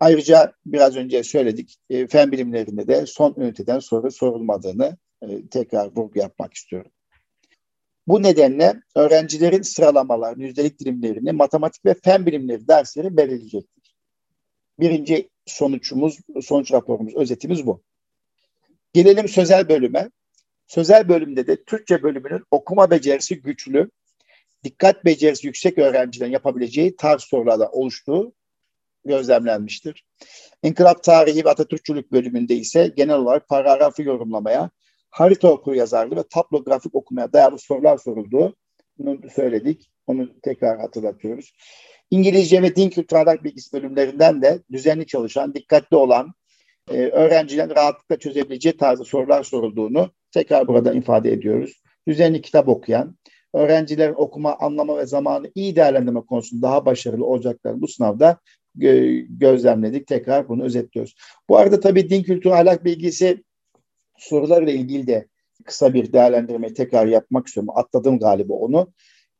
Ayrıca 0.00 0.52
biraz 0.66 0.96
önce 0.96 1.22
söyledik, 1.22 1.76
e, 1.90 2.06
fen 2.06 2.32
bilimlerinde 2.32 2.88
de 2.88 3.06
son 3.06 3.34
üniteden 3.38 3.78
soru 3.78 4.10
sorulmadığını 4.10 4.96
e, 5.22 5.48
tekrar 5.48 5.96
vurgu 5.96 6.18
yapmak 6.18 6.54
istiyorum. 6.54 6.90
Bu 8.10 8.22
nedenle 8.22 8.82
öğrencilerin 8.94 9.62
sıralamalar, 9.62 10.36
yüzdelik 10.36 10.78
dilimlerini 10.78 11.32
matematik 11.32 11.84
ve 11.84 11.94
fen 11.94 12.26
bilimleri 12.26 12.68
dersleri 12.68 13.16
belirleyecektir. 13.16 13.94
Birinci 14.80 15.28
sonuçumuz, 15.46 16.18
sonuç 16.42 16.72
raporumuz, 16.72 17.16
özetimiz 17.16 17.66
bu. 17.66 17.82
Gelelim 18.92 19.28
sözel 19.28 19.68
bölüme. 19.68 20.10
Sözel 20.66 21.08
bölümde 21.08 21.46
de 21.46 21.64
Türkçe 21.64 22.02
bölümünün 22.02 22.44
okuma 22.50 22.90
becerisi 22.90 23.42
güçlü, 23.42 23.90
dikkat 24.64 25.04
becerisi 25.04 25.46
yüksek 25.46 25.78
öğrencilerin 25.78 26.32
yapabileceği 26.32 26.96
tarz 26.96 27.22
sorulardan 27.22 27.68
oluştuğu 27.72 28.32
gözlemlenmiştir. 29.04 30.04
İnkılap 30.62 31.02
Tarihi 31.02 31.44
ve 31.44 31.50
Atatürkçülük 31.50 32.12
bölümünde 32.12 32.54
ise 32.54 32.92
genel 32.96 33.16
olarak 33.16 33.48
paragrafı 33.48 34.02
yorumlamaya, 34.02 34.70
harita 35.10 35.52
okur 35.52 35.74
yazarlığı 35.74 36.16
ve 36.16 36.22
tablografik 36.30 36.94
okumaya 36.94 37.32
dayalı 37.32 37.58
sorular 37.58 37.98
sorulduğu 37.98 38.56
bunu 38.98 39.18
söyledik. 39.34 39.90
Onu 40.06 40.40
tekrar 40.42 40.80
hatırlatıyoruz. 40.80 41.52
İngilizce 42.10 42.62
ve 42.62 42.76
din 42.76 42.90
kültürel 42.90 43.44
bilgisi 43.44 43.72
bölümlerinden 43.72 44.42
de 44.42 44.62
düzenli 44.72 45.06
çalışan, 45.06 45.54
dikkatli 45.54 45.96
olan, 45.96 46.32
e, 46.90 46.96
öğrencilerin 46.96 47.70
rahatlıkla 47.70 48.18
çözebileceği 48.18 48.76
tarzda 48.76 49.04
sorular 49.04 49.42
sorulduğunu 49.42 50.10
tekrar 50.32 50.68
burada 50.68 50.92
ifade 50.92 51.32
ediyoruz. 51.32 51.82
Düzenli 52.08 52.42
kitap 52.42 52.68
okuyan, 52.68 53.16
öğrencilerin 53.54 54.14
okuma, 54.14 54.56
anlama 54.58 54.98
ve 54.98 55.06
zamanı 55.06 55.50
iyi 55.54 55.76
değerlendirme 55.76 56.20
konusunda 56.20 56.66
daha 56.66 56.86
başarılı 56.86 57.26
olacaklarını 57.26 57.80
bu 57.80 57.88
sınavda 57.88 58.40
gö- 58.78 59.38
gözlemledik. 59.38 60.06
Tekrar 60.06 60.48
bunu 60.48 60.64
özetliyoruz. 60.64 61.14
Bu 61.48 61.56
arada 61.58 61.80
tabii 61.80 62.10
din 62.10 62.22
kültürü 62.22 62.52
ahlak 62.52 62.84
bilgisi 62.84 63.44
sorularla 64.20 64.70
ilgili 64.70 65.06
de 65.06 65.28
kısa 65.64 65.94
bir 65.94 66.12
değerlendirme 66.12 66.74
tekrar 66.74 67.06
yapmak 67.06 67.46
istiyorum. 67.46 67.72
Atladım 67.76 68.18
galiba 68.18 68.54
onu. 68.54 68.92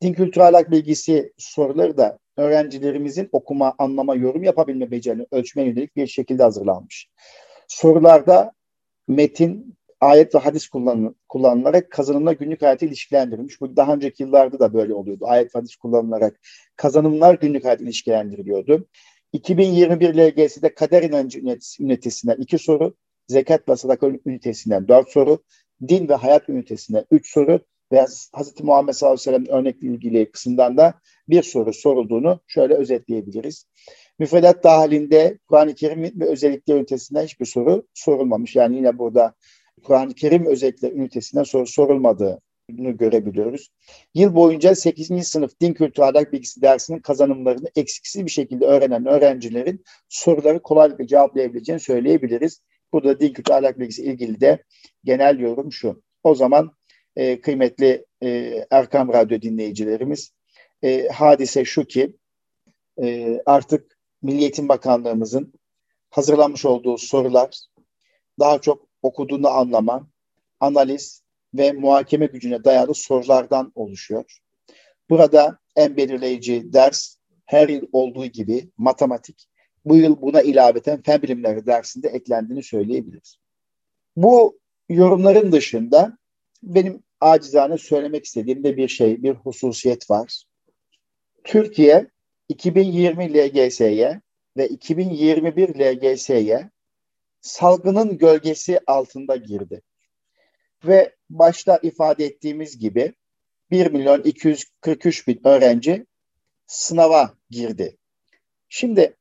Din 0.03 0.13
kültürü 0.13 0.45
ahlak 0.45 0.71
bilgisi 0.71 1.33
soruları 1.39 1.97
da 1.97 2.19
öğrencilerimizin 2.37 3.29
okuma, 3.33 3.75
anlama, 3.79 4.15
yorum 4.15 4.43
yapabilme 4.43 4.91
becerini 4.91 5.27
ölçmeye 5.31 5.69
yönelik 5.69 5.97
bir 5.97 6.07
şekilde 6.07 6.43
hazırlanmış. 6.43 7.09
Sorularda 7.69 8.53
metin, 9.09 9.77
ayet 10.01 10.35
ve 10.35 10.39
hadis 10.39 10.69
kullanı, 10.69 11.15
kullanılarak 11.29 11.91
kazanımla 11.91 12.33
günlük 12.33 12.63
hayatı 12.63 12.87
ilişkilendirilmiş. 12.87 13.61
Bu 13.61 13.77
daha 13.77 13.95
önceki 13.95 14.23
yıllarda 14.23 14.61
da 14.61 14.75
böyle 14.75 14.95
oluyordu. 14.95 15.25
Ayet 15.29 15.55
ve 15.55 15.59
hadis 15.59 15.77
kullanılarak 15.77 16.41
kazanımlar 16.77 17.35
günlük 17.35 17.65
hayat 17.65 17.81
ilişkilendiriliyordu. 17.81 18.89
2021 19.33 20.15
LGS'de 20.15 20.75
kader 20.75 21.03
inancı 21.03 21.41
ünitesinden 21.81 22.37
iki 22.37 22.59
soru, 22.59 22.95
zekat 23.31 23.69
ve 23.69 23.77
sadaka 23.77 24.07
ünitesinden 24.27 24.89
dört 24.89 25.09
soru, 25.09 25.43
din 25.89 26.09
ve 26.09 26.15
hayat 26.15 26.49
ünitesinden 26.49 27.05
üç 27.11 27.33
soru 27.33 27.61
ve 27.93 28.05
Hz. 28.37 28.61
Muhammed 28.63 28.93
sallallahu 28.93 29.21
aleyhi 29.21 29.43
ve 29.43 29.47
sellem 29.47 29.59
örnekle 29.59 29.89
ilgili 29.89 30.31
kısımdan 30.31 30.77
da 30.77 30.95
bir 31.29 31.43
soru 31.43 31.73
sorulduğunu 31.73 32.41
şöyle 32.47 32.75
özetleyebiliriz. 32.75 33.67
Müfredat 34.19 34.65
dahilinde 34.65 35.39
Kur'an-ı 35.49 35.75
Kerim 35.75 36.03
ve 36.21 36.29
özellikleri 36.29 36.79
ünitesinden 36.79 37.25
hiçbir 37.25 37.47
soru 37.47 37.87
sorulmamış. 37.95 38.57
Yani 38.57 38.77
yine 38.77 38.99
burada 38.99 39.35
Kur'an-ı 39.85 40.15
Kerim 40.15 40.47
özellikleri 40.47 40.95
ünitesinden 40.95 41.43
soru 41.43 41.67
sorulmadığını 41.67 42.41
görebiliyoruz. 42.91 43.69
Yıl 44.15 44.35
boyunca 44.35 44.75
8. 44.75 45.29
sınıf 45.29 45.61
din 45.61 45.73
kültürü 45.73 46.05
ahlak 46.05 46.33
bilgisi 46.33 46.63
dersinin 46.63 46.99
kazanımlarını 46.99 47.69
eksiksiz 47.77 48.25
bir 48.25 48.31
şekilde 48.31 48.65
öğrenen 48.65 49.07
öğrencilerin 49.07 49.85
soruları 50.09 50.63
kolaylıkla 50.63 51.07
cevaplayabileceğini 51.07 51.81
söyleyebiliriz. 51.81 52.61
Burada 52.93 53.21
din 53.21 53.33
kültürü 53.33 53.55
ahlak 53.55 53.79
bilgisi 53.79 54.03
ilgili 54.03 54.41
de 54.41 54.65
genel 55.05 55.39
yorum 55.39 55.73
şu. 55.73 56.03
O 56.23 56.35
zaman 56.35 56.73
e, 57.17 57.41
kıymetli 57.41 58.07
e, 58.23 58.61
Erkam 58.71 59.13
Radyo 59.13 59.43
dinleyicilerimiz 59.43 60.33
e, 60.83 61.09
hadise 61.09 61.65
şu 61.65 61.85
ki 61.85 62.17
e, 63.03 63.39
artık 63.47 63.99
Milli 64.23 64.41
Eğitim 64.41 64.69
Bakanlığımızın 64.69 65.53
hazırlanmış 66.11 66.65
olduğu 66.65 66.99
sorular 66.99 67.61
daha 68.39 68.59
çok 68.61 68.89
okuduğunu 69.03 69.49
anlama, 69.49 70.09
analiz 70.61 71.23
ve 71.55 71.73
muhakeme 71.73 72.27
gücüne 72.27 72.65
dayalı 72.65 72.95
sorulardan 72.95 73.73
oluşuyor. 73.75 74.39
Burada 75.11 75.59
en 75.77 75.97
belirleyici 75.97 76.73
ders 76.73 77.17
her 77.47 77.69
yıl 77.69 77.87
olduğu 77.93 78.27
gibi 78.27 78.71
matematik. 78.79 79.49
Bu 79.85 79.97
yıl 79.97 80.23
buna 80.23 80.43
ilaveten 80.43 81.03
fen 81.03 81.23
bilimleri 81.23 81.67
dersinde 81.67 82.09
eklendiğini 82.09 82.63
söyleyebiliriz. 82.63 83.37
Bu 84.17 84.59
yorumların 84.89 85.53
dışında 85.53 86.19
benim 86.63 87.03
acizane 87.21 87.79
söylemek 87.79 88.25
istediğim 88.25 88.65
de 88.65 88.77
bir 88.77 88.89
şey, 88.89 89.23
bir 89.23 89.35
hususiyet 89.35 90.11
var. 90.11 90.45
Türkiye 91.45 92.11
2020 92.49 93.35
LGS'ye 93.35 94.21
ve 94.57 94.69
2021 94.69 95.69
LGS'ye 95.69 96.71
salgının 97.41 98.19
gölgesi 98.19 98.81
altında 98.87 99.37
girdi. 99.37 99.83
Ve 100.85 101.15
başta 101.31 101.81
ifade 101.83 102.25
ettiğimiz 102.25 102.79
gibi 102.79 103.13
1 103.71 103.91
milyon 103.91 104.23
243 104.23 105.29
bin 105.29 105.41
öğrenci 105.45 106.07
sınava 106.67 107.35
girdi. 107.51 107.97
Şimdi 108.69 109.17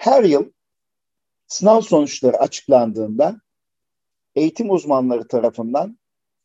her 0.00 0.24
yıl 0.24 0.50
sınav 1.46 1.80
sonuçları 1.80 2.36
açıklandığında 2.36 3.40
eğitim 4.34 4.70
uzmanları 4.70 5.28
tarafından 5.28 5.98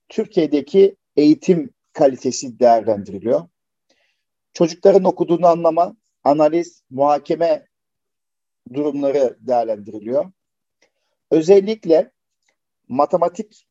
Türkiye'deki 0.10 0.96
eğitim 1.16 1.74
kalitesi 1.94 2.60
değerlendiriliyor. 2.60 3.48
Çocukların 4.54 5.04
okuduğunu 5.04 5.48
anlama, 5.48 5.96
analiz, 6.24 6.84
muhakeme 6.90 7.68
durumları 8.74 9.38
değerlendiriliyor. 9.40 10.32
Özellikle 11.32 12.12
matematik 12.88 13.68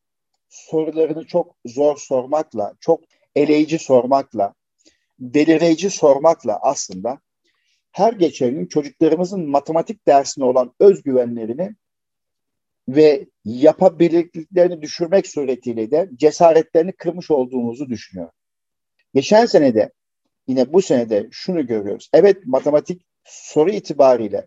sorularını 0.49 1.27
çok 1.27 1.57
zor 1.67 1.97
sormakla, 1.97 2.75
çok 2.81 3.01
eleyici 3.37 3.79
sormakla, 3.79 4.55
belirleyici 5.19 5.91
sormakla 5.91 6.59
aslında 6.63 7.19
her 7.95 8.13
geçen 8.13 8.51
gün 8.55 8.67
çocuklarımızın 8.67 9.51
matematik 9.51 10.07
dersine 10.07 10.45
olan 10.45 10.73
özgüvenlerini 10.81 11.75
ve 12.89 13.27
yapabilirliklerini 13.45 14.83
düşürmek 14.83 15.27
suretiyle 15.27 15.91
de 15.91 16.11
cesaretlerini 16.15 16.93
kırmış 16.93 17.31
olduğumuzu 17.31 17.89
düşünüyorum. 17.89 18.35
Geçen 19.15 19.47
senede 19.47 19.93
yine 20.49 20.73
bu 20.73 20.83
senede 20.83 21.29
şunu 21.31 21.67
görüyoruz. 21.67 22.11
Evet 22.13 22.47
matematik 22.47 23.03
soru 23.25 23.71
itibariyle 23.71 24.47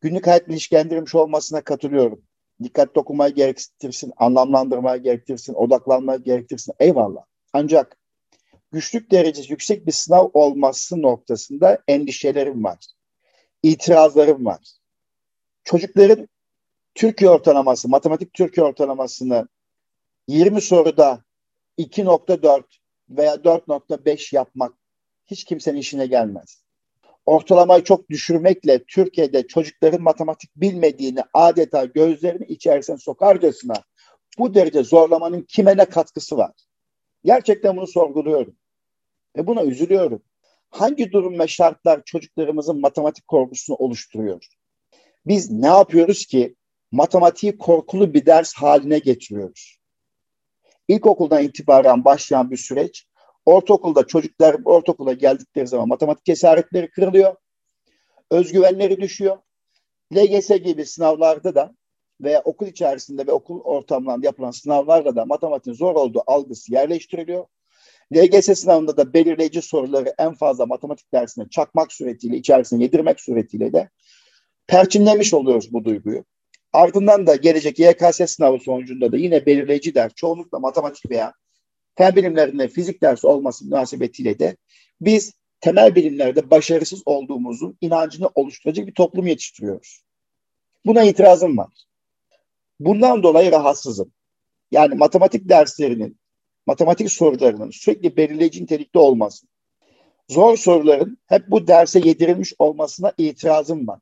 günlük 0.00 0.26
hayat 0.26 0.48
ilişkilendirilmiş 0.48 1.14
olmasına 1.14 1.60
katılıyorum. 1.60 2.22
Dikkatli 2.62 3.00
okumayı 3.00 3.34
gerektirsin, 3.34 4.12
anlamlandırmayı 4.16 5.02
gerektirsin, 5.02 5.54
odaklanmayı 5.54 6.20
gerektirsin. 6.20 6.74
Eyvallah. 6.80 7.24
Ancak 7.52 7.96
güçlük 8.72 9.10
derecesi 9.10 9.52
yüksek 9.52 9.86
bir 9.86 9.92
sınav 9.92 10.28
olması 10.32 11.02
noktasında 11.02 11.78
endişelerim 11.88 12.64
var. 12.64 12.78
İtirazlarım 13.62 14.44
var. 14.46 14.60
Çocukların 15.64 16.28
Türkiye 16.94 17.30
ortalaması, 17.30 17.88
matematik 17.88 18.34
Türkiye 18.34 18.66
ortalamasını 18.66 19.48
20 20.28 20.60
soruda 20.60 21.22
2.4 21.78 22.62
veya 23.10 23.34
4.5 23.34 24.34
yapmak 24.34 24.72
hiç 25.26 25.44
kimsenin 25.44 25.78
işine 25.78 26.06
gelmez. 26.06 26.62
Ortalamayı 27.26 27.84
çok 27.84 28.10
düşürmekle 28.10 28.84
Türkiye'de 28.84 29.46
çocukların 29.46 30.02
matematik 30.02 30.50
bilmediğini 30.56 31.20
adeta 31.34 31.84
gözlerini 31.84 32.44
içerisine 32.44 32.98
sokarcasına 32.98 33.74
bu 34.38 34.54
derece 34.54 34.82
zorlamanın 34.82 35.42
kime 35.42 35.76
ne 35.76 35.84
katkısı 35.84 36.36
var? 36.36 36.52
Gerçekten 37.24 37.76
bunu 37.76 37.86
sorguluyorum. 37.86 38.56
Ve 39.36 39.46
buna 39.46 39.64
üzülüyorum. 39.64 40.22
Hangi 40.70 41.12
durum 41.12 41.38
ve 41.38 41.48
şartlar 41.48 42.04
çocuklarımızın 42.04 42.80
matematik 42.80 43.28
korkusunu 43.28 43.76
oluşturuyor? 43.76 44.46
Biz 45.26 45.50
ne 45.50 45.66
yapıyoruz 45.66 46.26
ki 46.26 46.56
matematiği 46.92 47.58
korkulu 47.58 48.14
bir 48.14 48.26
ders 48.26 48.54
haline 48.54 48.98
getiriyoruz? 48.98 49.78
İlkokuldan 50.88 51.44
itibaren 51.44 52.04
başlayan 52.04 52.50
bir 52.50 52.56
süreç 52.56 53.06
Ortaokulda 53.46 54.06
çocuklar 54.06 54.56
ortaokula 54.64 55.12
geldikleri 55.12 55.66
zaman 55.66 55.88
matematik 55.88 56.24
cesaretleri 56.24 56.90
kırılıyor. 56.90 57.36
Özgüvenleri 58.30 59.00
düşüyor. 59.00 59.38
LGS 60.14 60.48
gibi 60.48 60.86
sınavlarda 60.86 61.54
da 61.54 61.74
veya 62.20 62.42
okul 62.42 62.66
içerisinde 62.66 63.26
ve 63.26 63.32
okul 63.32 63.60
ortamlarında 63.60 64.26
yapılan 64.26 64.50
sınavlarda 64.50 65.16
da 65.16 65.24
matematiğin 65.24 65.76
zor 65.76 65.94
olduğu 65.94 66.22
algısı 66.26 66.72
yerleştiriliyor. 66.72 67.46
LGS 68.16 68.60
sınavında 68.60 68.96
da 68.96 69.14
belirleyici 69.14 69.62
soruları 69.62 70.14
en 70.18 70.34
fazla 70.34 70.66
matematik 70.66 71.12
dersine 71.12 71.48
çakmak 71.50 71.92
suretiyle, 71.92 72.36
içerisine 72.36 72.82
yedirmek 72.82 73.20
suretiyle 73.20 73.72
de 73.72 73.90
perçinlemiş 74.66 75.34
oluyoruz 75.34 75.72
bu 75.72 75.84
duyguyu. 75.84 76.24
Ardından 76.72 77.26
da 77.26 77.36
gelecek 77.36 77.78
YKS 77.78 78.30
sınavı 78.30 78.58
sonucunda 78.58 79.12
da 79.12 79.16
yine 79.16 79.46
belirleyici 79.46 79.94
ders 79.94 80.14
çoğunlukla 80.14 80.58
matematik 80.58 81.10
veya 81.10 81.32
fen 81.98 82.16
bilimlerinde 82.16 82.68
fizik 82.68 83.02
dersi 83.02 83.26
olması 83.26 83.64
münasebetiyle 83.64 84.38
de 84.38 84.56
biz 85.00 85.32
temel 85.60 85.94
bilimlerde 85.94 86.50
başarısız 86.50 87.02
olduğumuzun 87.06 87.78
inancını 87.80 88.30
oluşturacak 88.34 88.86
bir 88.86 88.94
toplum 88.94 89.26
yetiştiriyoruz. 89.26 90.02
Buna 90.86 91.02
itirazım 91.02 91.58
var. 91.58 91.72
Bundan 92.80 93.22
dolayı 93.22 93.52
rahatsızım. 93.52 94.12
Yani 94.70 94.94
matematik 94.94 95.48
derslerinin, 95.48 96.18
matematik 96.66 97.12
sorularının 97.12 97.70
sürekli 97.70 98.16
belirleyici 98.16 98.62
nitelikte 98.62 98.98
olması, 98.98 99.46
zor 100.28 100.56
soruların 100.56 101.18
hep 101.26 101.50
bu 101.50 101.66
derse 101.66 102.00
yedirilmiş 102.04 102.54
olmasına 102.58 103.12
itirazım 103.18 103.88
var. 103.88 104.00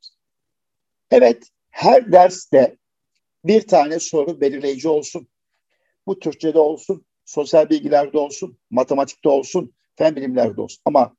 Evet, 1.10 1.48
her 1.70 2.12
derste 2.12 2.76
bir 3.44 3.66
tane 3.66 3.98
soru 3.98 4.40
belirleyici 4.40 4.88
olsun. 4.88 5.28
Bu 6.06 6.18
Türkçe'de 6.18 6.58
olsun, 6.58 7.04
sosyal 7.24 7.70
bilgilerde 7.70 8.18
olsun, 8.18 8.58
matematikte 8.70 9.28
olsun, 9.28 9.74
fen 9.96 10.16
bilimlerde 10.16 10.60
olsun. 10.60 10.82
Ama 10.84 11.16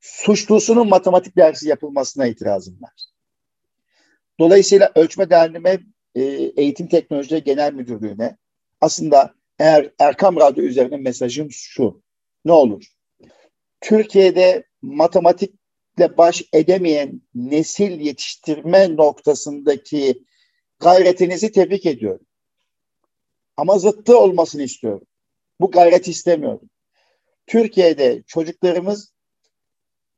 suçlusunun 0.00 0.88
matematik 0.88 1.36
dersi 1.36 1.68
yapılmasına 1.68 2.26
itirazım 2.26 2.82
var. 2.82 2.92
Dolayısıyla 4.38 4.92
ölçme 4.94 5.30
değerleme 5.30 5.80
e, 6.14 6.22
Eğitim 6.56 6.88
Teknolojileri 6.88 7.44
Genel 7.44 7.72
Müdürlüğü'ne 7.72 8.36
aslında 8.80 9.34
eğer 9.58 9.90
Erkam 9.98 10.36
Radyo 10.36 10.64
üzerine 10.64 10.96
mesajım 10.96 11.50
şu. 11.50 12.02
Ne 12.44 12.52
olur? 12.52 12.84
Türkiye'de 13.80 14.64
matematikle 14.82 16.18
baş 16.18 16.44
edemeyen 16.52 17.20
nesil 17.34 18.00
yetiştirme 18.00 18.96
noktasındaki 18.96 20.24
gayretinizi 20.80 21.52
tebrik 21.52 21.86
ediyorum. 21.86 22.26
Ama 23.56 23.78
zıttı 23.78 24.18
olmasını 24.18 24.62
istiyorum. 24.62 25.06
Bu 25.60 25.70
gayret 25.70 26.08
istemiyorum. 26.08 26.70
Türkiye'de 27.46 28.22
çocuklarımız 28.26 29.12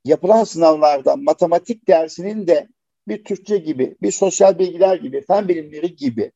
yapılan 0.05 0.44
sınavlarda 0.44 1.16
matematik 1.16 1.88
dersinin 1.88 2.46
de 2.46 2.68
bir 3.09 3.24
Türkçe 3.24 3.59
gibi, 3.59 3.96
bir 4.03 4.12
sosyal 4.12 4.59
bilgiler 4.59 4.96
gibi, 4.96 5.24
fen 5.27 5.48
bilimleri 5.48 5.96
gibi 5.96 6.33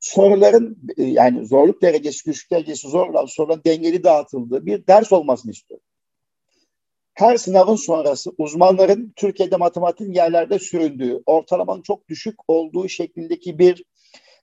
soruların 0.00 0.78
e, 0.96 1.02
yani 1.02 1.46
zorluk 1.46 1.82
derecesi, 1.82 2.24
güçlük 2.24 2.50
derecesi 2.50 2.88
zorlan 2.88 3.26
soruların 3.26 3.62
dengeli 3.66 4.04
dağıtıldığı 4.04 4.66
bir 4.66 4.86
ders 4.86 5.12
olmasını 5.12 5.52
istiyorum. 5.52 5.86
Her 7.14 7.36
sınavın 7.36 7.76
sonrası 7.76 8.32
uzmanların 8.38 9.12
Türkiye'de 9.16 9.56
matematiğin 9.56 10.12
yerlerde 10.12 10.58
süründüğü, 10.58 11.22
ortalamanın 11.26 11.82
çok 11.82 12.08
düşük 12.08 12.34
olduğu 12.48 12.88
şeklindeki 12.88 13.58
bir 13.58 13.84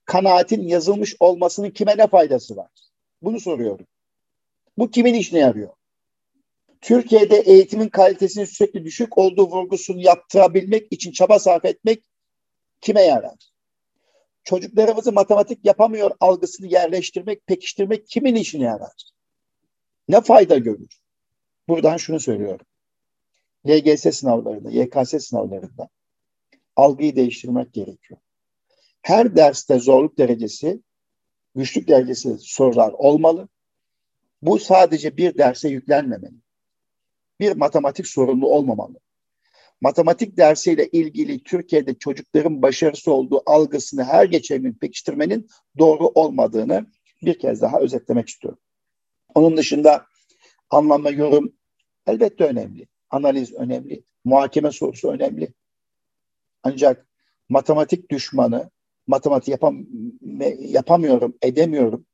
kanaatin 0.04 0.62
yazılmış 0.62 1.16
olmasının 1.20 1.70
kime 1.70 1.96
ne 1.98 2.06
faydası 2.06 2.56
var? 2.56 2.70
Bunu 3.22 3.40
soruyorum. 3.40 3.86
Bu 4.78 4.90
kimin 4.90 5.14
işine 5.14 5.38
yarıyor? 5.38 5.70
Türkiye'de 6.80 7.36
eğitimin 7.36 7.88
kalitesinin 7.88 8.44
sürekli 8.44 8.84
düşük 8.84 9.18
olduğu 9.18 9.46
vurgusunu 9.46 10.00
yaptırabilmek 10.00 10.92
için 10.92 11.12
çaba 11.12 11.38
sarf 11.38 11.64
etmek 11.64 12.04
kime 12.80 13.02
yarar? 13.02 13.53
Çocuklarımızı 14.44 15.12
matematik 15.12 15.64
yapamıyor 15.64 16.10
algısını 16.20 16.66
yerleştirmek, 16.66 17.46
pekiştirmek 17.46 18.08
kimin 18.08 18.34
işine 18.34 18.64
yarar? 18.64 19.10
Ne 20.08 20.20
fayda 20.20 20.58
görür? 20.58 21.00
Buradan 21.68 21.96
şunu 21.96 22.20
söylüyorum. 22.20 22.66
LGS 23.68 24.16
sınavlarında, 24.16 24.70
YKS 24.70 25.26
sınavlarında 25.26 25.88
algıyı 26.76 27.16
değiştirmek 27.16 27.72
gerekiyor. 27.72 28.20
Her 29.02 29.36
derste 29.36 29.78
zorluk 29.78 30.18
derecesi, 30.18 30.82
güçlük 31.54 31.88
derecesi 31.88 32.36
sorular 32.38 32.92
olmalı. 32.92 33.48
Bu 34.42 34.58
sadece 34.58 35.16
bir 35.16 35.38
derse 35.38 35.68
yüklenmemeli. 35.68 36.36
Bir 37.40 37.56
matematik 37.56 38.06
sorumlu 38.06 38.48
olmamalı. 38.48 38.98
Matematik 39.84 40.36
dersiyle 40.36 40.88
ilgili 40.88 41.42
Türkiye'de 41.42 41.94
çocukların 41.94 42.62
başarısı 42.62 43.12
olduğu 43.12 43.42
algısını 43.46 44.04
her 44.04 44.24
geçen 44.24 44.62
gün 44.62 44.72
pekiştirmenin 44.72 45.48
doğru 45.78 46.06
olmadığını 46.06 46.86
bir 47.22 47.38
kez 47.38 47.60
daha 47.60 47.78
özetlemek 47.80 48.28
istiyorum. 48.28 48.58
Onun 49.34 49.56
dışında 49.56 50.06
anlama, 50.70 51.10
yorum 51.10 51.52
elbette 52.06 52.44
önemli. 52.44 52.86
Analiz 53.10 53.52
önemli. 53.52 54.04
Muhakeme 54.24 54.70
sorusu 54.70 55.08
önemli. 55.08 55.54
Ancak 56.62 57.06
matematik 57.48 58.10
düşmanı, 58.10 58.70
matematik 59.06 59.48
yapam 59.48 59.86
yapamıyorum, 60.58 61.34
edemiyorum 61.42 62.06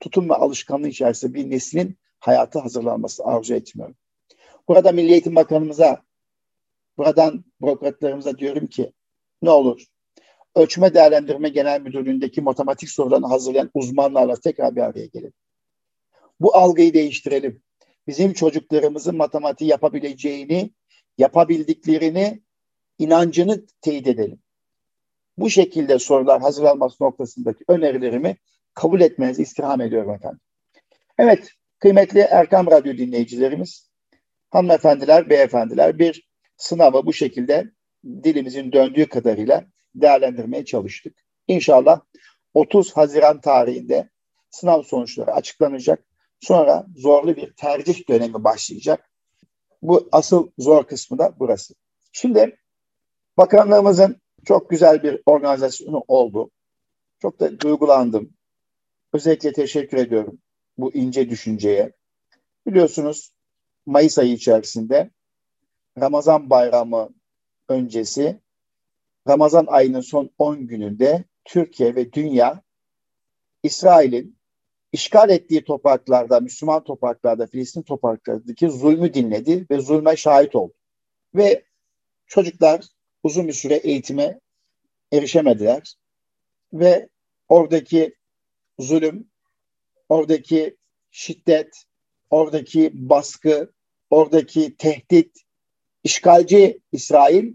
tutum 0.00 0.28
ve 0.28 0.34
alışkanlığı 0.34 0.88
içerisinde 0.88 1.34
bir 1.34 1.50
neslin 1.50 1.98
hayatı 2.20 2.58
hazırlanması 2.58 3.24
arzu 3.24 3.54
etmiyorum. 3.54 3.96
Burada 4.68 4.92
Milli 4.92 5.12
Eğitim 5.12 5.36
Bakanımıza, 5.36 6.02
buradan 6.98 7.44
bürokratlarımıza 7.60 8.38
diyorum 8.38 8.66
ki 8.66 8.92
ne 9.42 9.50
olur 9.50 9.86
Ölçme 10.54 10.94
Değerlendirme 10.94 11.48
Genel 11.48 11.80
Müdürlüğü'ndeki 11.80 12.40
matematik 12.40 12.90
sorularını 12.90 13.26
hazırlayan 13.26 13.70
uzmanlarla 13.74 14.34
tekrar 14.34 14.76
bir 14.76 14.80
araya 14.80 15.06
gelin. 15.06 15.34
Bu 16.40 16.56
algıyı 16.56 16.94
değiştirelim. 16.94 17.62
Bizim 18.06 18.32
çocuklarımızın 18.32 19.16
matematiği 19.16 19.70
yapabileceğini, 19.70 20.70
yapabildiklerini, 21.18 22.40
inancını 22.98 23.66
teyit 23.80 24.06
edelim. 24.06 24.38
Bu 25.38 25.50
şekilde 25.50 25.98
sorular 25.98 26.40
hazırlanması 26.40 27.04
noktasındaki 27.04 27.64
önerilerimi 27.68 28.36
kabul 28.74 29.00
etmenizi 29.00 29.42
istirham 29.42 29.80
ediyorum 29.80 30.10
efendim. 30.10 30.40
Evet, 31.18 31.50
kıymetli 31.78 32.20
Erkam 32.20 32.66
Radyo 32.66 32.96
dinleyicilerimiz, 32.96 33.90
hanımefendiler, 34.50 35.30
beyefendiler 35.30 35.98
bir 35.98 36.28
sınavı 36.64 37.06
bu 37.06 37.12
şekilde 37.12 37.70
dilimizin 38.04 38.72
döndüğü 38.72 39.08
kadarıyla 39.08 39.64
değerlendirmeye 39.94 40.64
çalıştık. 40.64 41.16
İnşallah 41.48 42.00
30 42.54 42.96
Haziran 42.96 43.40
tarihinde 43.40 44.08
sınav 44.50 44.82
sonuçları 44.82 45.32
açıklanacak. 45.32 46.04
Sonra 46.40 46.86
zorlu 46.96 47.36
bir 47.36 47.52
tercih 47.52 48.08
dönemi 48.08 48.44
başlayacak. 48.44 49.10
Bu 49.82 50.08
asıl 50.12 50.50
zor 50.58 50.84
kısmı 50.84 51.18
da 51.18 51.34
burası. 51.38 51.74
Şimdi 52.12 52.56
bakanlığımızın 53.36 54.16
çok 54.44 54.70
güzel 54.70 55.02
bir 55.02 55.22
organizasyonu 55.26 56.04
oldu. 56.08 56.50
Çok 57.22 57.40
da 57.40 57.60
duygulandım. 57.60 58.30
Özellikle 59.12 59.52
teşekkür 59.52 59.96
ediyorum 59.96 60.38
bu 60.78 60.94
ince 60.94 61.30
düşünceye. 61.30 61.92
Biliyorsunuz 62.66 63.32
Mayıs 63.86 64.18
ayı 64.18 64.32
içerisinde 64.32 65.10
Ramazan 66.00 66.50
bayramı 66.50 67.14
öncesi 67.68 68.40
Ramazan 69.28 69.66
ayının 69.68 70.00
son 70.00 70.30
10 70.38 70.66
gününde 70.66 71.24
Türkiye 71.44 71.94
ve 71.94 72.12
dünya 72.12 72.62
İsrail'in 73.62 74.38
işgal 74.92 75.30
ettiği 75.30 75.64
topraklarda, 75.64 76.40
Müslüman 76.40 76.84
topraklarda, 76.84 77.46
Filistin 77.46 77.82
topraklarındaki 77.82 78.70
zulmü 78.70 79.14
dinledi 79.14 79.66
ve 79.70 79.80
zulme 79.80 80.16
şahit 80.16 80.54
oldu. 80.54 80.74
Ve 81.34 81.64
çocuklar 82.26 82.84
uzun 83.22 83.48
bir 83.48 83.52
süre 83.52 83.74
eğitime 83.74 84.40
erişemediler 85.12 85.94
ve 86.72 87.08
oradaki 87.48 88.14
zulüm, 88.78 89.28
oradaki 90.08 90.76
şiddet, 91.10 91.84
oradaki 92.30 92.90
baskı, 92.94 93.72
oradaki 94.10 94.76
tehdit, 94.76 95.43
işgalci 96.04 96.80
İsrail 96.92 97.52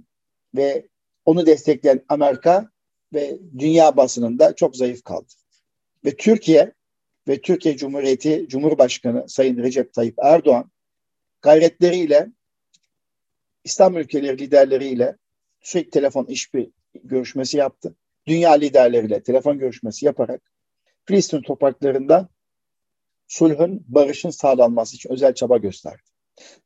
ve 0.55 0.87
onu 1.25 1.45
destekleyen 1.45 2.05
Amerika 2.09 2.69
ve 3.13 3.39
dünya 3.59 3.97
basınında 3.97 4.55
çok 4.55 4.75
zayıf 4.75 5.03
kaldı. 5.03 5.27
Ve 6.05 6.15
Türkiye 6.15 6.73
ve 7.27 7.41
Türkiye 7.41 7.77
Cumhuriyeti 7.77 8.45
Cumhurbaşkanı 8.49 9.29
Sayın 9.29 9.57
Recep 9.57 9.93
Tayyip 9.93 10.15
Erdoğan 10.23 10.71
gayretleriyle 11.41 12.27
İslam 13.63 13.97
ülkeleri 13.97 14.37
liderleriyle 14.37 15.17
sürekli 15.61 15.89
telefon 15.89 16.25
işbir 16.25 16.69
görüşmesi 17.03 17.57
yaptı. 17.57 17.95
Dünya 18.27 18.51
liderleriyle 18.51 19.23
telefon 19.23 19.59
görüşmesi 19.59 20.05
yaparak 20.05 20.41
Filistin 21.05 21.41
topraklarında 21.41 22.29
sulhün, 23.27 23.85
barışın 23.87 24.29
sağlanması 24.29 24.95
için 24.95 25.11
özel 25.11 25.33
çaba 25.33 25.57
gösterdi. 25.57 26.08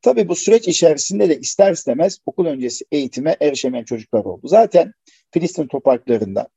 Tabii 0.01 0.27
bu 0.27 0.35
süreç 0.35 0.67
içerisinde 0.67 1.29
de 1.29 1.39
ister 1.39 1.71
istemez 1.71 2.19
okul 2.25 2.45
öncesi 2.45 2.85
eğitime 2.91 3.37
erişemeyen 3.41 3.83
çocuklar 3.83 4.25
oldu. 4.25 4.47
Zaten 4.47 4.93
Filistin 5.31 5.67
topraklarında 5.67 6.47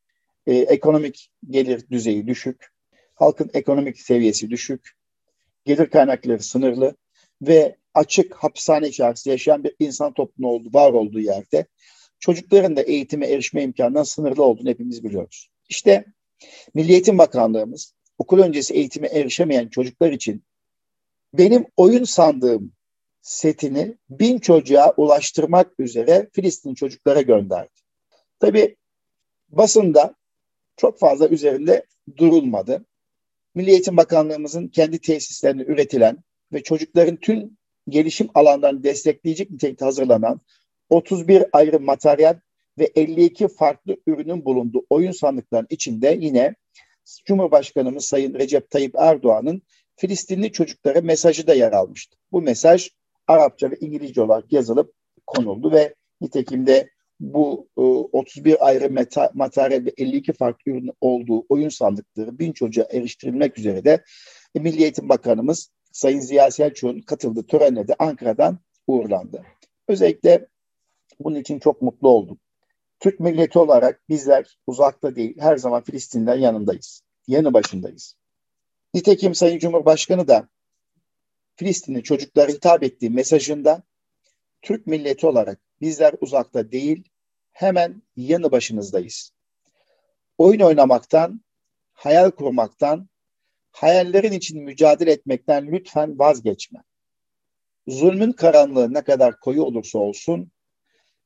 e, 0.46 0.55
ekonomik 0.55 1.31
gelir 1.50 1.90
düzeyi 1.90 2.26
düşük, 2.26 2.66
halkın 3.14 3.50
ekonomik 3.55 4.00
seviyesi 4.00 4.50
düşük, 4.50 4.96
gelir 5.64 5.87
kaynakları 5.87 6.42
sınırlı 6.42 6.96
ve 7.42 7.76
açık 7.94 8.35
hapishane 8.35 8.88
içerisinde 8.88 9.33
yaşayan 9.33 9.64
bir 9.64 9.74
insan 9.79 10.12
toplumu 10.12 10.52
oldu, 10.52 10.68
var 10.72 10.92
olduğu 10.92 11.20
yerde 11.20 11.66
çocukların 12.18 12.76
da 12.76 12.83
eğitime 12.83 13.26
erişme 13.26 13.62
imkanından 13.62 14.02
sınırlı 14.02 14.44
olduğunu 14.44 14.68
hepimiz 14.68 15.05
biliyoruz. 15.05 15.48
İşte 15.68 16.05
Milli 16.74 16.92
Eğitim 16.92 17.18
Bakanlığımız 17.18 17.94
okul 18.18 18.38
öncesi 18.38 18.74
eğitime 18.74 19.09
erişemeyen 19.09 19.68
çocuklar 19.68 20.12
için 20.12 20.44
benim 21.35 21.66
oyun 21.76 22.05
sandığım 22.05 22.72
setini 23.27 23.95
bin 24.11 24.39
çocuğa 24.39 24.95
ulaştırmak 24.97 25.73
üzere 25.79 26.29
Filistin 26.33 26.75
çocuklara 26.75 27.21
gönderdi. 27.21 27.73
Tabi 28.41 28.77
basında 29.49 30.15
çok 30.77 30.99
fazla 30.99 31.29
üzerinde 31.29 31.87
durulmadı. 32.17 32.85
Milli 33.55 33.71
Eğitim 33.71 33.97
Bakanlığımızın 33.97 34.69
kendi 34.69 34.99
tesislerinde 34.99 35.65
üretilen 35.65 36.19
ve 36.53 36.62
çocukların 36.62 37.17
tüm 37.17 37.57
gelişim 37.89 38.29
alanlarını 38.35 38.83
destekleyecek 38.83 39.51
nitelikte 39.51 39.85
hazırlanan 39.85 40.41
31 40.91 41.45
ayrı 41.53 41.81
materyal 41.81 42.41
ve 42.79 42.93
52 42.95 43.49
farklı 43.49 43.97
ürünün 44.07 44.45
bulunduğu 44.45 44.87
oyun 44.91 45.12
sandıklarının 45.12 45.69
içinde 45.71 46.19
yine 46.21 46.55
Cumhurbaşkanımız 47.25 48.05
Sayın 48.05 48.35
Recep 48.35 48.71
Tayyip 48.71 48.95
Erdoğan'ın 48.99 49.62
Filistinli 49.97 50.53
çocuklara 50.53 51.01
mesajı 51.01 51.47
da 51.47 51.55
yer 51.55 51.73
almıştı. 51.73 52.17
Bu 52.33 52.43
mesaj 52.43 52.91
Arapça 53.29 53.71
ve 53.71 53.77
İngilizce 53.81 54.23
olarak 54.23 54.53
yazılıp 54.53 54.93
konuldu 55.27 55.73
ve 55.73 55.95
nitekim 56.21 56.67
de 56.67 56.91
bu 57.21 57.69
e, 57.79 57.81
31 57.81 58.67
ayrı 58.67 58.91
meta, 58.91 59.31
materyal 59.35 59.85
ve 59.85 59.93
52 59.99 60.33
farklı 60.33 60.73
ürün 60.73 60.93
olduğu 61.01 61.45
oyun 61.49 61.69
sandıkları 61.69 62.39
bin 62.39 62.53
çocuğa 62.53 62.87
eriştirilmek 62.91 63.59
üzere 63.59 63.85
de 63.85 64.05
e, 64.55 64.61
Milli 64.61 64.83
Eğitim 64.83 65.09
Bakanımız 65.09 65.71
Sayın 65.93 66.21
Ziya 66.21 66.51
Selçuk'un 66.51 67.01
katıldığı 67.01 67.47
törenle 67.47 67.89
de 67.89 67.95
Ankara'dan 67.99 68.59
uğurlandı. 68.87 69.43
Özellikle 69.89 70.47
bunun 71.21 71.41
için 71.41 71.59
çok 71.59 71.83
mutlu 71.83 72.09
oldum. 72.09 72.39
Türk 73.01 73.21
milleti 73.21 73.59
olarak 73.59 74.09
bizler 74.09 74.59
uzakta 74.67 75.17
değil, 75.17 75.37
her 75.39 75.57
zaman 75.57 75.83
Filistin'den 75.83 76.37
yanındayız. 76.37 77.03
Yanı 77.27 77.55
başındayız. 77.55 78.17
Nitekim 78.95 79.35
Sayın 79.35 79.59
Cumhurbaşkanı 79.59 80.29
da 80.29 80.49
Filistinli 81.57 82.03
çocuklara 82.03 82.53
hitap 82.53 82.83
ettiği 82.83 83.11
mesajında 83.11 83.83
Türk 84.62 84.87
milleti 84.87 85.27
olarak 85.27 85.61
bizler 85.81 86.14
uzakta 86.21 86.73
değil, 86.73 87.05
hemen 87.53 88.03
yanı 88.16 88.53
başınızdayız. 88.53 89.33
Oyun 90.38 90.61
oynamaktan, 90.61 91.40
hayal 91.92 92.31
kurmaktan, 92.31 93.09
hayallerin 93.71 94.33
için 94.33 94.62
mücadele 94.62 95.12
etmekten 95.12 95.73
lütfen 95.73 96.19
vazgeçme. 96.19 96.83
Zulmün 97.88 98.33
karanlığı 98.33 98.95
ne 98.95 99.05
kadar 99.05 99.40
koyu 99.40 99.62
olursa 99.62 99.99
olsun, 99.99 100.51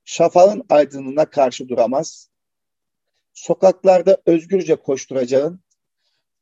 şafağın 0.04 0.62
aydınlığına 0.68 1.30
karşı 1.30 1.68
duramaz. 1.68 2.30
Sokaklarda 3.34 4.22
özgürce 4.26 4.76
koşturacağın, 4.76 5.60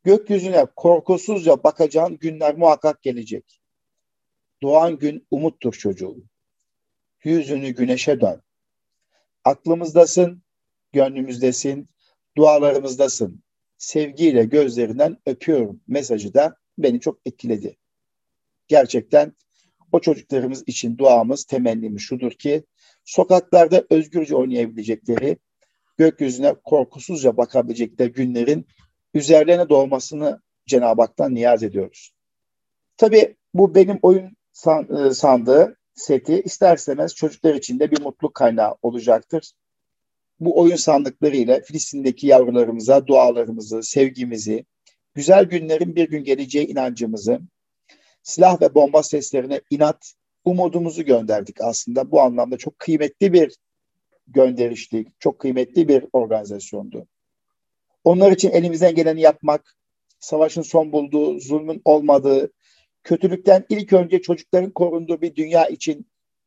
gökyüzüne 0.04 0.66
korkusuzca 0.76 1.64
bakacağın 1.64 2.18
günler 2.18 2.56
muhakkak 2.56 3.02
gelecek. 3.02 3.60
Doğan 4.62 4.98
gün 4.98 5.26
umuttur 5.30 5.72
çocuğum. 5.72 6.16
Yüzünü 7.24 7.68
güneşe 7.68 8.20
dön. 8.20 8.42
Aklımızdasın, 9.44 10.42
gönlümüzdesin, 10.92 11.88
dualarımızdasın. 12.36 13.42
Sevgiyle 13.78 14.44
gözlerinden 14.44 15.16
öpüyorum 15.26 15.80
mesajı 15.88 16.34
da 16.34 16.56
beni 16.78 17.00
çok 17.00 17.20
etkiledi. 17.26 17.76
Gerçekten 18.68 19.32
o 19.92 20.00
çocuklarımız 20.00 20.64
için 20.66 20.98
duamız, 20.98 21.44
temennimiz 21.44 22.02
şudur 22.02 22.32
ki 22.32 22.64
sokaklarda 23.04 23.84
özgürce 23.90 24.36
oynayabilecekleri, 24.36 25.36
gökyüzüne 25.96 26.54
korkusuzca 26.64 27.36
bakabilecekleri 27.36 28.12
günlerin 28.12 28.66
üzerlerine 29.14 29.68
doğmasını 29.68 30.40
Cenab-ı 30.66 31.02
Hak'tan 31.02 31.34
niyaz 31.34 31.62
ediyoruz. 31.62 32.12
Tabii 32.96 33.36
bu 33.54 33.74
benim 33.74 33.98
oyun 34.02 34.37
e, 34.66 35.10
sandığı 35.14 35.76
seti 35.94 36.40
ister 36.40 36.76
istemez 36.76 37.14
çocuklar 37.14 37.54
için 37.54 37.80
de 37.80 37.90
bir 37.90 38.00
mutluluk 38.00 38.34
kaynağı 38.34 38.76
olacaktır. 38.82 39.52
Bu 40.40 40.60
oyun 40.60 40.76
sandıkları 40.76 41.36
ile 41.36 41.62
Filistin'deki 41.62 42.26
yavrularımıza 42.26 43.06
dualarımızı, 43.06 43.82
sevgimizi, 43.82 44.64
güzel 45.14 45.44
günlerin 45.44 45.96
bir 45.96 46.08
gün 46.08 46.24
geleceği 46.24 46.66
inancımızı, 46.66 47.40
silah 48.22 48.62
ve 48.62 48.74
bomba 48.74 49.02
seslerine 49.02 49.60
inat 49.70 50.12
umudumuzu 50.44 51.04
gönderdik 51.04 51.60
aslında. 51.60 52.10
Bu 52.10 52.20
anlamda 52.20 52.56
çok 52.56 52.78
kıymetli 52.78 53.32
bir 53.32 53.56
gönderişti, 54.26 55.04
çok 55.18 55.38
kıymetli 55.38 55.88
bir 55.88 56.04
organizasyondu. 56.12 57.06
Onlar 58.04 58.32
için 58.32 58.50
elimizden 58.50 58.94
geleni 58.94 59.20
yapmak, 59.20 59.76
savaşın 60.20 60.62
son 60.62 60.92
bulduğu, 60.92 61.40
zulmün 61.40 61.82
olmadığı, 61.84 62.52
kötülükten 63.04 63.64
ilk 63.68 63.92
önce 63.92 64.22
çocukların 64.22 64.70
korunduğu 64.70 65.20
bir 65.20 65.34
dünya 65.34 65.66
için 65.66 66.06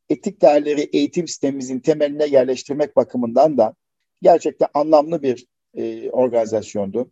etik 0.09 0.41
değerleri 0.41 0.81
eğitim 0.81 1.27
sistemimizin 1.27 1.79
temeline 1.79 2.25
yerleştirmek 2.25 2.95
bakımından 2.95 3.57
da 3.57 3.75
gerçekten 4.21 4.67
anlamlı 4.73 5.21
bir 5.23 5.47
e, 5.73 6.09
organizasyondu. 6.09 7.11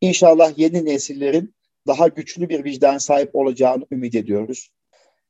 İnşallah 0.00 0.58
yeni 0.58 0.84
nesillerin 0.84 1.54
daha 1.86 2.08
güçlü 2.08 2.48
bir 2.48 2.64
vicdan 2.64 2.98
sahip 2.98 3.36
olacağını 3.36 3.86
ümit 3.92 4.14
ediyoruz. 4.14 4.70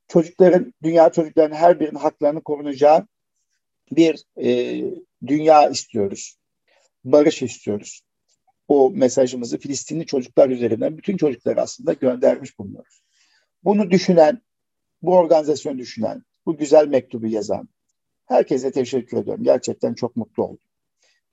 Çocukların, 0.07 0.73
dünya 0.83 1.09
çocuklarının 1.09 1.55
her 1.55 1.79
birinin 1.79 1.99
haklarını 1.99 2.43
korunacağı 2.43 3.07
bir 3.91 4.25
e, 4.41 4.81
dünya 5.27 5.69
istiyoruz. 5.69 6.37
Barış 7.03 7.41
istiyoruz. 7.41 8.01
O 8.67 8.91
mesajımızı 8.91 9.57
Filistinli 9.57 10.05
çocuklar 10.05 10.49
üzerinden 10.49 10.97
bütün 10.97 11.17
çocuklara 11.17 11.61
aslında 11.61 11.93
göndermiş 11.93 12.59
bulunuyoruz. 12.59 13.04
Bunu 13.65 13.91
düşünen, 13.91 14.41
bu 15.01 15.17
organizasyonu 15.17 15.77
düşünen, 15.77 16.23
bu 16.45 16.57
güzel 16.57 16.87
mektubu 16.87 17.27
yazan 17.27 17.69
herkese 18.25 18.71
teşekkür 18.71 19.17
ediyorum. 19.17 19.43
Gerçekten 19.43 19.93
çok 19.93 20.15
mutlu 20.15 20.43
oldum. 20.43 20.67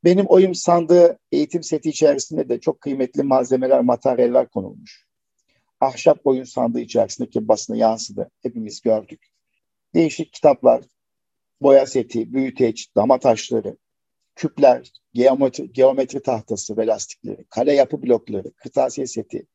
Benim 0.05 0.27
oyun 0.27 0.53
sandığı 0.53 1.19
eğitim 1.33 1.63
seti 1.63 1.89
içerisinde 1.89 2.49
de 2.49 2.61
çok 2.61 2.81
kıymetli 2.81 3.23
malzemeler, 3.23 3.81
materyaller 3.81 4.49
konulmuş. 4.49 5.07
Ahşap 5.81 6.21
oyun 6.25 6.45
sandığı 6.45 6.81
içerisindeki 6.81 7.49
basına 7.49 7.77
yansıdı. 7.77 8.31
Hepimiz 8.43 8.81
gördük. 8.81 9.29
Değişik 9.95 10.33
kitaplar, 10.33 10.85
boya 11.61 11.87
seti, 11.87 12.33
büyüteç, 12.33 12.97
dama 12.97 13.19
taşları, 13.19 13.77
küpler, 14.35 14.93
geometri, 15.15 15.73
geometri 15.73 16.23
tahtası 16.23 16.77
ve 16.77 16.87
lastikleri, 16.87 17.45
kale 17.45 17.75
yapı 17.75 18.03
blokları, 18.03 18.53
kırtasiye 18.53 19.07
seti, 19.07 19.47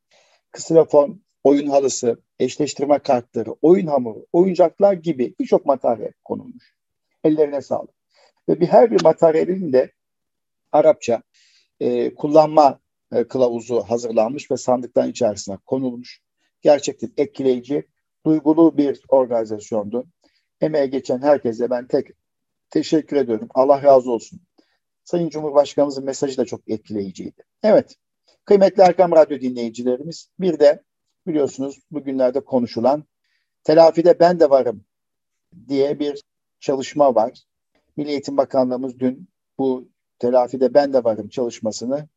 ksilofon, 0.51 1.21
oyun 1.47 1.67
halısı, 1.67 2.21
eşleştirme 2.39 2.99
kartları, 2.99 3.55
oyun 3.61 3.87
hamuru, 3.87 4.25
oyuncaklar 4.33 4.93
gibi 4.93 5.35
birçok 5.39 5.65
materyal 5.65 6.11
konulmuş. 6.23 6.75
Ellerine 7.23 7.61
sağlık. 7.61 7.95
Ve 8.49 8.59
bir 8.59 8.67
her 8.67 8.91
bir 8.91 9.03
materyalin 9.03 9.73
de 9.73 9.91
Arapça 10.71 11.21
e, 11.79 12.15
kullanma 12.15 12.79
e, 13.11 13.23
kılavuzu 13.23 13.81
hazırlanmış 13.81 14.51
ve 14.51 14.57
sandıktan 14.57 15.09
içerisine 15.09 15.57
konulmuş. 15.65 16.21
Gerçekten 16.61 17.11
etkileyici, 17.17 17.87
duygulu 18.25 18.77
bir 18.77 19.01
organizasyondu. 19.09 20.07
Emeğe 20.61 20.85
geçen 20.85 21.21
herkese 21.21 21.69
ben 21.69 21.87
tek 21.87 22.07
teşekkür 22.69 23.17
ediyorum. 23.17 23.47
Allah 23.53 23.83
razı 23.83 24.11
olsun. 24.11 24.39
Sayın 25.03 25.29
Cumhurbaşkanımızın 25.29 26.05
mesajı 26.05 26.37
da 26.37 26.45
çok 26.45 26.69
etkileyiciydi. 26.69 27.43
Evet, 27.63 27.95
kıymetli 28.45 28.83
Erkam 28.83 29.11
Radyo 29.11 29.39
dinleyicilerimiz, 29.39 30.29
bir 30.39 30.59
de 30.59 30.86
biliyorsunuz 31.27 31.79
bugünlerde 31.91 32.39
konuşulan 32.39 33.03
telafide 33.63 34.19
ben 34.19 34.39
de 34.39 34.49
varım 34.49 34.85
diye 35.67 35.99
bir 35.99 36.23
çalışma 36.59 37.15
var. 37.15 37.43
Milli 37.97 38.09
Eğitim 38.09 38.37
Bakanlığımız 38.37 38.99
dün 38.99 39.29
bu 39.57 39.89
telafide 40.19 40.73
ben 40.73 40.93
de 40.93 41.03
varım 41.03 41.29
çalışmasını 41.29 42.07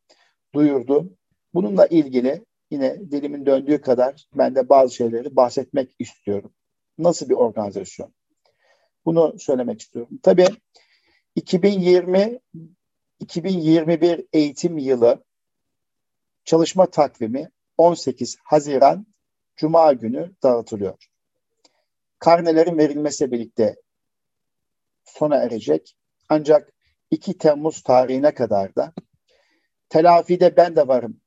duyurdu. 0.53 1.17
Bununla 1.53 1.87
ilgili 1.87 2.45
yine 2.71 3.11
dilimin 3.11 3.45
döndüğü 3.45 3.81
kadar 3.81 4.27
ben 4.35 4.55
de 4.55 4.69
bazı 4.69 4.95
şeyleri 4.95 5.35
bahsetmek 5.35 5.95
istiyorum. 5.99 6.53
Nasıl 6.97 7.29
bir 7.29 7.35
organizasyon? 7.35 8.13
Bunu 9.05 9.39
söylemek 9.39 9.81
istiyorum. 9.81 10.19
Tabii 10.23 10.47
2020 11.35 12.39
2021 13.19 14.25
eğitim 14.33 14.77
yılı 14.77 15.23
çalışma 16.45 16.85
takvimi 16.85 17.49
18 17.81 18.37
Haziran 18.43 19.07
Cuma 19.55 19.93
günü 19.93 20.31
dağıtılıyor. 20.43 21.09
Karnelerin 22.19 22.77
verilmesiyle 22.77 23.31
birlikte 23.31 23.75
sona 25.03 25.35
erecek. 25.35 25.95
Ancak 26.29 26.73
2 27.11 27.37
Temmuz 27.37 27.83
tarihine 27.83 28.33
kadar 28.33 28.75
da 28.75 28.93
telafide 29.89 30.57
ben 30.57 30.75
de 30.75 30.87
varım 30.87 31.21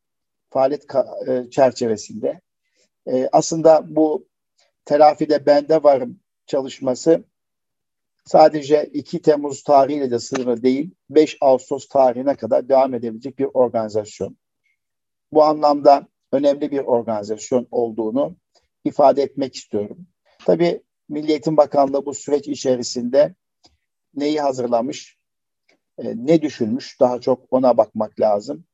faaliyet 0.50 0.84
e, 1.28 1.50
çerçevesinde. 1.50 2.40
E, 3.06 3.28
aslında 3.32 3.96
bu 3.96 4.28
telafide 4.84 5.46
ben 5.46 5.68
de 5.68 5.82
varım 5.82 6.20
çalışması 6.46 7.24
sadece 8.24 8.84
2 8.84 9.22
Temmuz 9.22 9.62
tarihiyle 9.62 10.10
de 10.10 10.18
sınırlı 10.18 10.62
değil, 10.62 10.90
5 11.10 11.36
Ağustos 11.40 11.88
tarihine 11.88 12.36
kadar 12.36 12.68
devam 12.68 12.94
edebilecek 12.94 13.38
bir 13.38 13.48
organizasyon. 13.54 14.36
Bu 15.32 15.44
anlamda 15.44 16.08
önemli 16.34 16.70
bir 16.70 16.78
organizasyon 16.78 17.66
olduğunu 17.70 18.36
ifade 18.84 19.22
etmek 19.22 19.54
istiyorum. 19.54 20.06
Tabii 20.44 20.82
Milli 21.08 21.30
Eğitim 21.30 21.56
Bakanlığı 21.56 22.06
bu 22.06 22.14
süreç 22.14 22.48
içerisinde 22.48 23.34
neyi 24.14 24.40
hazırlamış, 24.40 25.18
e, 25.98 26.14
ne 26.16 26.42
düşünmüş 26.42 27.00
daha 27.00 27.20
çok 27.20 27.46
ona 27.50 27.76
bakmak 27.76 28.20
lazım. 28.20 28.64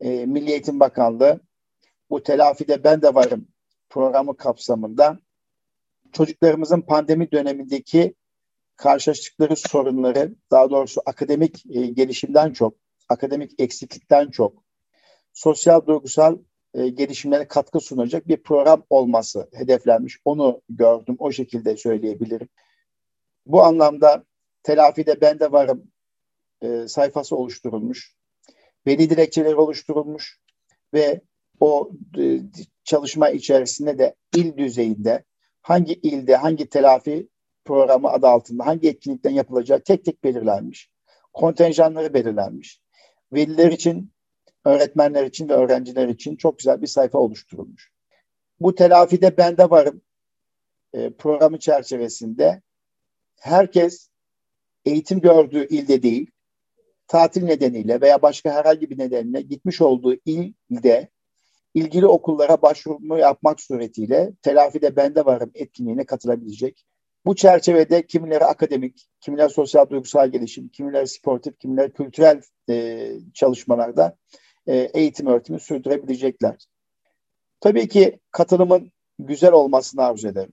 E, 0.00 0.26
Milli 0.26 0.50
Eğitim 0.50 0.80
Bakanlığı 0.80 1.40
bu 2.10 2.22
telafide 2.22 2.84
ben 2.84 3.02
de 3.02 3.14
varım 3.14 3.48
programı 3.90 4.36
kapsamında 4.36 5.18
çocuklarımızın 6.12 6.80
pandemi 6.80 7.32
dönemindeki 7.32 8.14
karşılaştıkları 8.76 9.56
sorunları 9.56 10.34
daha 10.50 10.70
doğrusu 10.70 11.02
akademik 11.06 11.66
e, 11.66 11.86
gelişimden 11.86 12.52
çok, 12.52 12.74
akademik 13.08 13.60
eksiklikten 13.60 14.30
çok 14.30 14.64
sosyal 15.32 15.86
duygusal 15.86 16.38
e, 16.74 16.88
gelişimlere 16.88 17.48
katkı 17.48 17.80
sunacak 17.80 18.28
bir 18.28 18.36
program 18.36 18.84
olması 18.90 19.48
hedeflenmiş. 19.52 20.18
Onu 20.24 20.62
gördüm. 20.68 21.16
O 21.18 21.32
şekilde 21.32 21.76
söyleyebilirim. 21.76 22.48
Bu 23.46 23.62
anlamda 23.62 24.24
telafide 24.62 25.20
ben 25.20 25.40
de 25.40 25.52
varım 25.52 25.92
e, 26.62 26.88
sayfası 26.88 27.36
oluşturulmuş. 27.36 28.14
Veli 28.86 29.10
dilekçeleri 29.10 29.54
oluşturulmuş 29.54 30.40
ve 30.94 31.20
o 31.60 31.90
e, 32.18 32.38
çalışma 32.84 33.30
içerisinde 33.30 33.98
de 33.98 34.14
il 34.36 34.56
düzeyinde 34.56 35.24
hangi 35.62 35.94
ilde 35.94 36.36
hangi 36.36 36.68
telafi 36.68 37.28
programı 37.64 38.08
adı 38.08 38.26
altında 38.26 38.66
hangi 38.66 38.88
etkinlikten 38.88 39.30
yapılacağı 39.30 39.80
tek 39.80 40.04
tek 40.04 40.24
belirlenmiş. 40.24 40.90
Kontenjanları 41.32 42.14
belirlenmiş. 42.14 42.80
Veliler 43.32 43.72
için, 43.72 44.12
öğretmenler 44.64 45.26
için 45.26 45.48
ve 45.48 45.54
öğrenciler 45.54 46.08
için 46.08 46.36
çok 46.36 46.58
güzel 46.58 46.82
bir 46.82 46.86
sayfa 46.86 47.18
oluşturulmuş. 47.18 47.90
Bu 48.60 48.74
telafide 48.74 49.36
ben 49.36 49.56
de 49.56 49.70
varım 49.70 50.02
e, 50.92 51.10
programı 51.10 51.58
çerçevesinde 51.58 52.62
herkes 53.40 54.08
eğitim 54.84 55.20
gördüğü 55.20 55.66
ilde 55.66 56.02
değil, 56.02 56.30
tatil 57.08 57.44
nedeniyle 57.44 58.00
veya 58.00 58.22
başka 58.22 58.50
herhangi 58.50 58.90
bir 58.90 58.98
nedenle 58.98 59.40
gitmiş 59.40 59.80
olduğu 59.80 60.14
ilde 60.24 61.08
ilgili 61.74 62.06
okullara 62.06 62.62
başvuru 62.62 63.18
yapmak 63.18 63.60
suretiyle 63.60 64.32
telafide 64.42 64.96
bende 64.96 65.24
varım 65.24 65.50
etkinliğine 65.54 66.06
katılabilecek. 66.06 66.86
Bu 67.24 67.36
çerçevede 67.36 68.06
kimileri 68.06 68.44
akademik, 68.44 69.08
kimiler 69.20 69.48
sosyal 69.48 69.90
duygusal 69.90 70.28
gelişim, 70.28 70.68
kimiler 70.68 71.06
sportif, 71.06 71.58
kimiler 71.58 71.92
kültürel 71.92 72.40
e, 72.70 73.08
çalışmalarda 73.34 74.16
e, 74.66 74.76
eğitim 74.76 75.26
öğretimi 75.26 75.60
sürdürebilecekler. 75.60 76.56
Tabii 77.60 77.88
ki 77.88 78.18
katılımın 78.30 78.92
güzel 79.18 79.52
olmasını 79.52 80.02
arzu 80.04 80.28
ederim. 80.28 80.52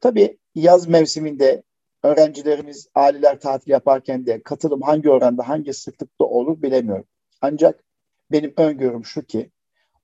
Tabii 0.00 0.38
yaz 0.54 0.88
mevsiminde 0.88 1.62
öğrencilerimiz, 2.02 2.88
aileler 2.94 3.40
tatil 3.40 3.70
yaparken 3.70 4.26
de 4.26 4.42
katılım 4.42 4.82
hangi 4.82 5.10
oranda, 5.10 5.48
hangi 5.48 5.72
sıklıkta 5.72 6.24
olur 6.24 6.62
bilemiyorum. 6.62 7.06
Ancak 7.40 7.84
benim 8.32 8.54
öngörüm 8.56 9.04
şu 9.04 9.22
ki 9.22 9.50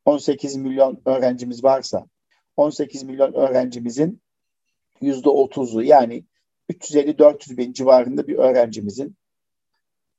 18 0.05 0.57
milyon 0.57 1.01
öğrencimiz 1.05 1.65
varsa 1.65 2.07
18 2.57 3.03
milyon 3.03 3.33
öğrencimizin 3.33 4.21
yüzde 5.01 5.29
otuzu 5.29 5.83
yani 5.83 6.25
350-400 6.71 7.57
bin 7.57 7.73
civarında 7.73 8.27
bir 8.27 8.37
öğrencimizin 8.37 9.17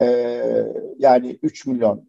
e, 0.02 0.08
yani 0.98 1.40
3 1.44 1.66
milyon 1.66 2.06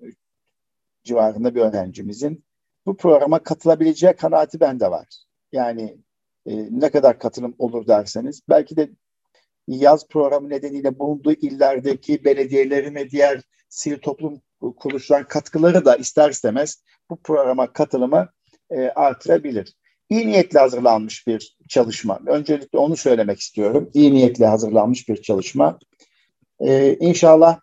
civarında 1.09 1.55
bir 1.55 1.61
öğrencimizin 1.61 2.45
bu 2.87 2.97
programa 2.97 3.43
katılabileceği 3.43 4.13
kanaati 4.13 4.61
bende 4.61 4.91
var. 4.91 5.09
Yani 5.53 5.99
e, 6.47 6.69
ne 6.71 6.91
kadar 6.91 7.19
katılım 7.19 7.55
olur 7.59 7.87
derseniz 7.87 8.41
belki 8.49 8.77
de 8.77 8.91
yaz 9.69 10.09
programı 10.09 10.49
nedeniyle 10.49 10.99
bulunduğu 10.99 11.33
illerdeki 11.33 12.25
belediyelerin 12.25 12.95
ve 12.95 13.11
diğer 13.11 13.43
sivil 13.69 13.99
toplum 13.99 14.41
kuruluşlar 14.61 15.29
katkıları 15.29 15.85
da 15.85 15.97
ister 15.97 16.31
istemez 16.31 16.83
bu 17.11 17.17
programa 17.17 17.73
katılımı 17.73 18.29
e, 18.71 18.81
artırabilir. 18.89 19.77
İyi 20.11 20.27
niyetle 20.27 20.59
hazırlanmış 20.59 21.27
bir 21.27 21.57
çalışma. 21.69 22.21
Öncelikle 22.27 22.79
onu 22.79 22.97
söylemek 22.97 23.41
istiyorum. 23.41 23.91
İyi 23.95 24.15
niyetle 24.15 24.47
hazırlanmış 24.47 25.09
bir 25.09 25.23
çalışma. 25.23 25.79
E, 26.61 26.97
inşallah 27.01 27.61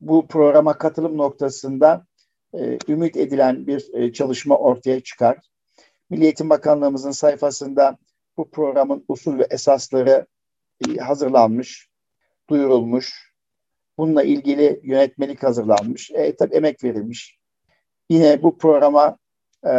bu 0.00 0.26
programa 0.26 0.78
katılım 0.78 1.18
noktasında 1.18 2.06
e, 2.58 2.78
ümit 2.88 3.16
edilen 3.16 3.66
bir 3.66 3.94
e, 3.94 4.12
çalışma 4.12 4.58
ortaya 4.58 5.00
çıkar. 5.00 5.38
Milli 6.10 6.24
Eğitim 6.24 6.50
Bakanlığımızın 6.50 7.10
sayfasında 7.10 7.98
bu 8.36 8.50
programın 8.50 9.04
usul 9.08 9.38
ve 9.38 9.46
esasları 9.50 10.26
e, 10.88 10.96
hazırlanmış, 10.96 11.88
duyurulmuş. 12.50 13.34
Bununla 13.98 14.22
ilgili 14.22 14.80
yönetmelik 14.82 15.42
hazırlanmış. 15.42 16.10
E, 16.10 16.36
tabii 16.36 16.54
emek 16.54 16.84
verilmiş. 16.84 17.38
Yine 18.10 18.42
bu 18.42 18.58
programa 18.58 19.18
e, 19.66 19.70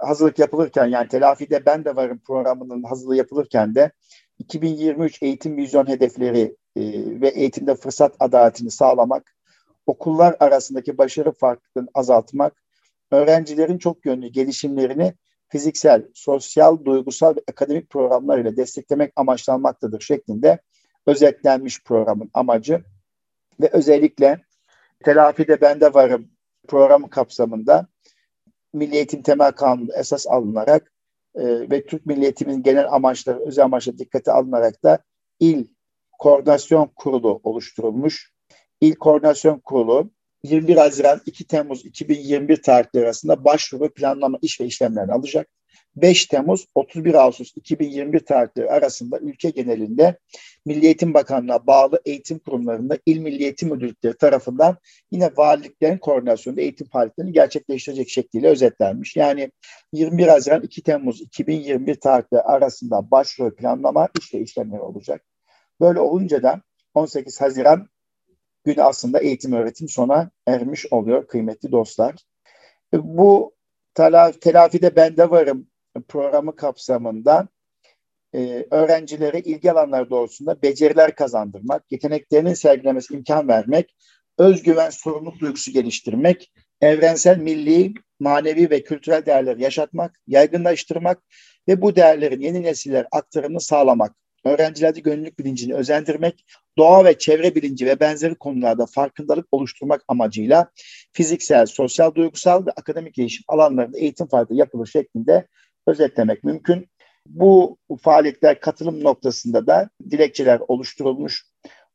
hazırlık 0.00 0.38
yapılırken 0.38 0.86
yani 0.86 1.08
telafide 1.08 1.66
ben 1.66 1.84
de 1.84 1.96
varım 1.96 2.18
programının 2.18 2.82
hazırlığı 2.82 3.16
yapılırken 3.16 3.74
de 3.74 3.90
2023 4.38 5.22
eğitim 5.22 5.56
vizyon 5.56 5.86
hedefleri 5.86 6.56
e, 6.76 6.82
ve 7.20 7.28
eğitimde 7.28 7.74
fırsat 7.74 8.16
adaletini 8.20 8.70
sağlamak, 8.70 9.34
okullar 9.86 10.36
arasındaki 10.40 10.98
başarı 10.98 11.32
farklılığını 11.32 11.88
azaltmak, 11.94 12.62
öğrencilerin 13.10 13.78
çok 13.78 14.06
yönlü 14.06 14.28
gelişimlerini 14.28 15.14
fiziksel, 15.48 16.08
sosyal, 16.14 16.84
duygusal 16.84 17.36
ve 17.36 17.40
akademik 17.50 17.90
programlar 17.90 18.38
ile 18.38 18.56
desteklemek 18.56 19.12
amaçlanmaktadır 19.16 20.00
şeklinde 20.00 20.58
özetlenmiş 21.06 21.84
programın 21.84 22.30
amacı 22.34 22.84
ve 23.60 23.68
özellikle 23.72 24.40
telafide 25.04 25.60
bende 25.60 25.94
varım 25.94 26.30
programı 26.68 27.10
kapsamında 27.10 27.86
Milli 28.72 28.96
Eğitim 28.96 29.22
Temel 29.22 29.52
Kanunu 29.52 29.92
esas 29.96 30.26
alınarak 30.26 30.92
e, 31.34 31.70
ve 31.70 31.86
Türk 31.86 32.06
Milli 32.06 32.22
Eğitim'in 32.22 32.62
genel 32.62 32.92
amaçları, 32.92 33.46
özel 33.46 33.64
amaçları 33.64 33.98
dikkate 33.98 34.32
alınarak 34.32 34.84
da 34.84 34.98
il 35.40 35.66
koordinasyon 36.18 36.90
kurulu 36.96 37.40
oluşturulmuş. 37.42 38.29
İl 38.80 38.94
koordinasyon 38.94 39.58
kurulu 39.58 40.10
21 40.42 40.76
Haziran 40.76 41.20
2 41.26 41.46
Temmuz 41.46 41.86
2021 41.86 42.62
tarihleri 42.62 43.04
arasında 43.04 43.44
başvuru 43.44 43.94
planlama 43.94 44.38
iş 44.42 44.60
ve 44.60 44.64
işlemlerini 44.64 45.12
alacak. 45.12 45.48
5 45.96 46.26
Temmuz 46.26 46.66
31 46.74 47.14
Ağustos 47.14 47.52
2021 47.56 48.20
tarihleri 48.20 48.70
arasında 48.70 49.18
ülke 49.18 49.50
genelinde 49.50 50.18
Milli 50.66 50.86
Eğitim 50.86 51.14
Bakanlığı'na 51.14 51.66
bağlı 51.66 52.00
eğitim 52.04 52.38
kurumlarında 52.38 52.98
İl 53.06 53.18
Milli 53.18 53.42
Eğitim 53.42 53.68
Müdürlükleri 53.68 54.16
tarafından 54.16 54.76
yine 55.10 55.30
valiliklerin 55.36 55.98
koordinasyonunda 55.98 56.60
eğitim 56.60 56.86
faaliyetlerini 56.88 57.32
gerçekleştirecek 57.32 58.08
şekliyle 58.08 58.48
özetlenmiş. 58.48 59.16
Yani 59.16 59.50
21 59.92 60.26
Haziran 60.26 60.62
2 60.62 60.82
Temmuz 60.82 61.20
2021 61.20 61.94
tarihleri 61.94 62.42
arasında 62.42 63.10
başvuru 63.10 63.56
planlama 63.56 64.08
iş 64.20 64.34
ve 64.34 64.40
işlemleri 64.40 64.80
olacak. 64.80 65.24
Böyle 65.80 66.00
olunca 66.00 66.42
da 66.42 66.62
18 66.94 67.40
Haziran 67.40 67.88
günü 68.64 68.82
aslında 68.82 69.18
eğitim 69.18 69.52
öğretim 69.52 69.88
sona 69.88 70.30
ermiş 70.46 70.86
oluyor 70.92 71.26
kıymetli 71.26 71.72
dostlar. 71.72 72.14
Bu 72.92 73.54
telafide 74.40 74.96
bende 74.96 75.30
varım 75.30 75.66
programı 76.08 76.56
kapsamında 76.56 77.48
e, 78.34 78.66
öğrencilere 78.70 79.40
ilgi 79.40 79.72
alanları 79.72 80.10
doğrultusunda 80.10 80.62
beceriler 80.62 81.14
kazandırmak, 81.14 81.92
yeteneklerinin 81.92 82.54
sergilemesi 82.54 83.14
imkan 83.14 83.48
vermek, 83.48 83.96
özgüven, 84.38 84.90
sorumluluk 84.90 85.40
duygusu 85.40 85.72
geliştirmek, 85.72 86.52
evrensel, 86.80 87.38
milli, 87.38 87.94
manevi 88.20 88.70
ve 88.70 88.82
kültürel 88.82 89.26
değerleri 89.26 89.62
yaşatmak, 89.62 90.20
yaygınlaştırmak 90.26 91.22
ve 91.68 91.82
bu 91.82 91.96
değerlerin 91.96 92.40
yeni 92.40 92.62
nesiller 92.62 93.06
aktarımını 93.12 93.60
sağlamak, 93.60 94.16
öğrencilerde 94.44 95.00
gönüllülük 95.00 95.38
bilincini 95.38 95.74
özendirmek, 95.74 96.44
doğa 96.78 97.04
ve 97.04 97.18
çevre 97.18 97.54
bilinci 97.54 97.86
ve 97.86 98.00
benzeri 98.00 98.34
konularda 98.34 98.86
farkındalık 98.86 99.46
oluşturmak 99.52 100.04
amacıyla 100.08 100.70
fiziksel, 101.12 101.66
sosyal, 101.66 102.14
duygusal 102.14 102.66
ve 102.66 102.70
akademik 102.70 103.14
gelişim 103.14 103.44
alanlarında 103.48 103.98
eğitim 103.98 104.26
faaliyeti 104.26 104.54
yapılır 104.54 104.86
şeklinde 104.86 105.46
özetlemek 105.86 106.44
mümkün. 106.44 106.90
Bu 107.26 107.78
faaliyetler 108.02 108.60
katılım 108.60 109.04
noktasında 109.04 109.66
da 109.66 109.90
dilekçeler 110.10 110.60
oluşturulmuş, 110.68 111.46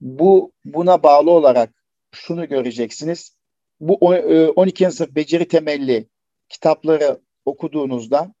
bu 0.00 0.52
buna 0.64 1.02
bağlı 1.02 1.30
olarak 1.30 1.70
şunu 2.10 2.48
göreceksiniz. 2.48 3.36
Bu 3.80 3.94
12. 3.94 4.84
E, 4.84 4.90
sınıf 4.90 5.14
beceri 5.14 5.48
temelli 5.48 6.08
kitapları 6.48 7.20
okuduğunuzda, 7.44 8.34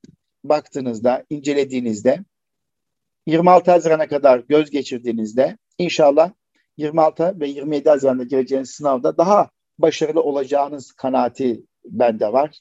baktığınızda, 0.44 1.24
incelediğinizde 1.30 2.24
26 3.26 3.70
Haziran'a 3.70 4.08
kadar 4.08 4.38
göz 4.38 4.70
geçirdiğinizde 4.70 5.56
inşallah 5.78 6.30
26 6.76 7.40
ve 7.40 7.48
27 7.48 7.88
Haziran'da 7.88 8.24
gireceğiniz 8.24 8.70
sınavda 8.70 9.16
daha 9.16 9.50
başarılı 9.78 10.22
olacağınız 10.22 10.92
kanaati 10.92 11.62
bende 11.84 12.32
var. 12.32 12.58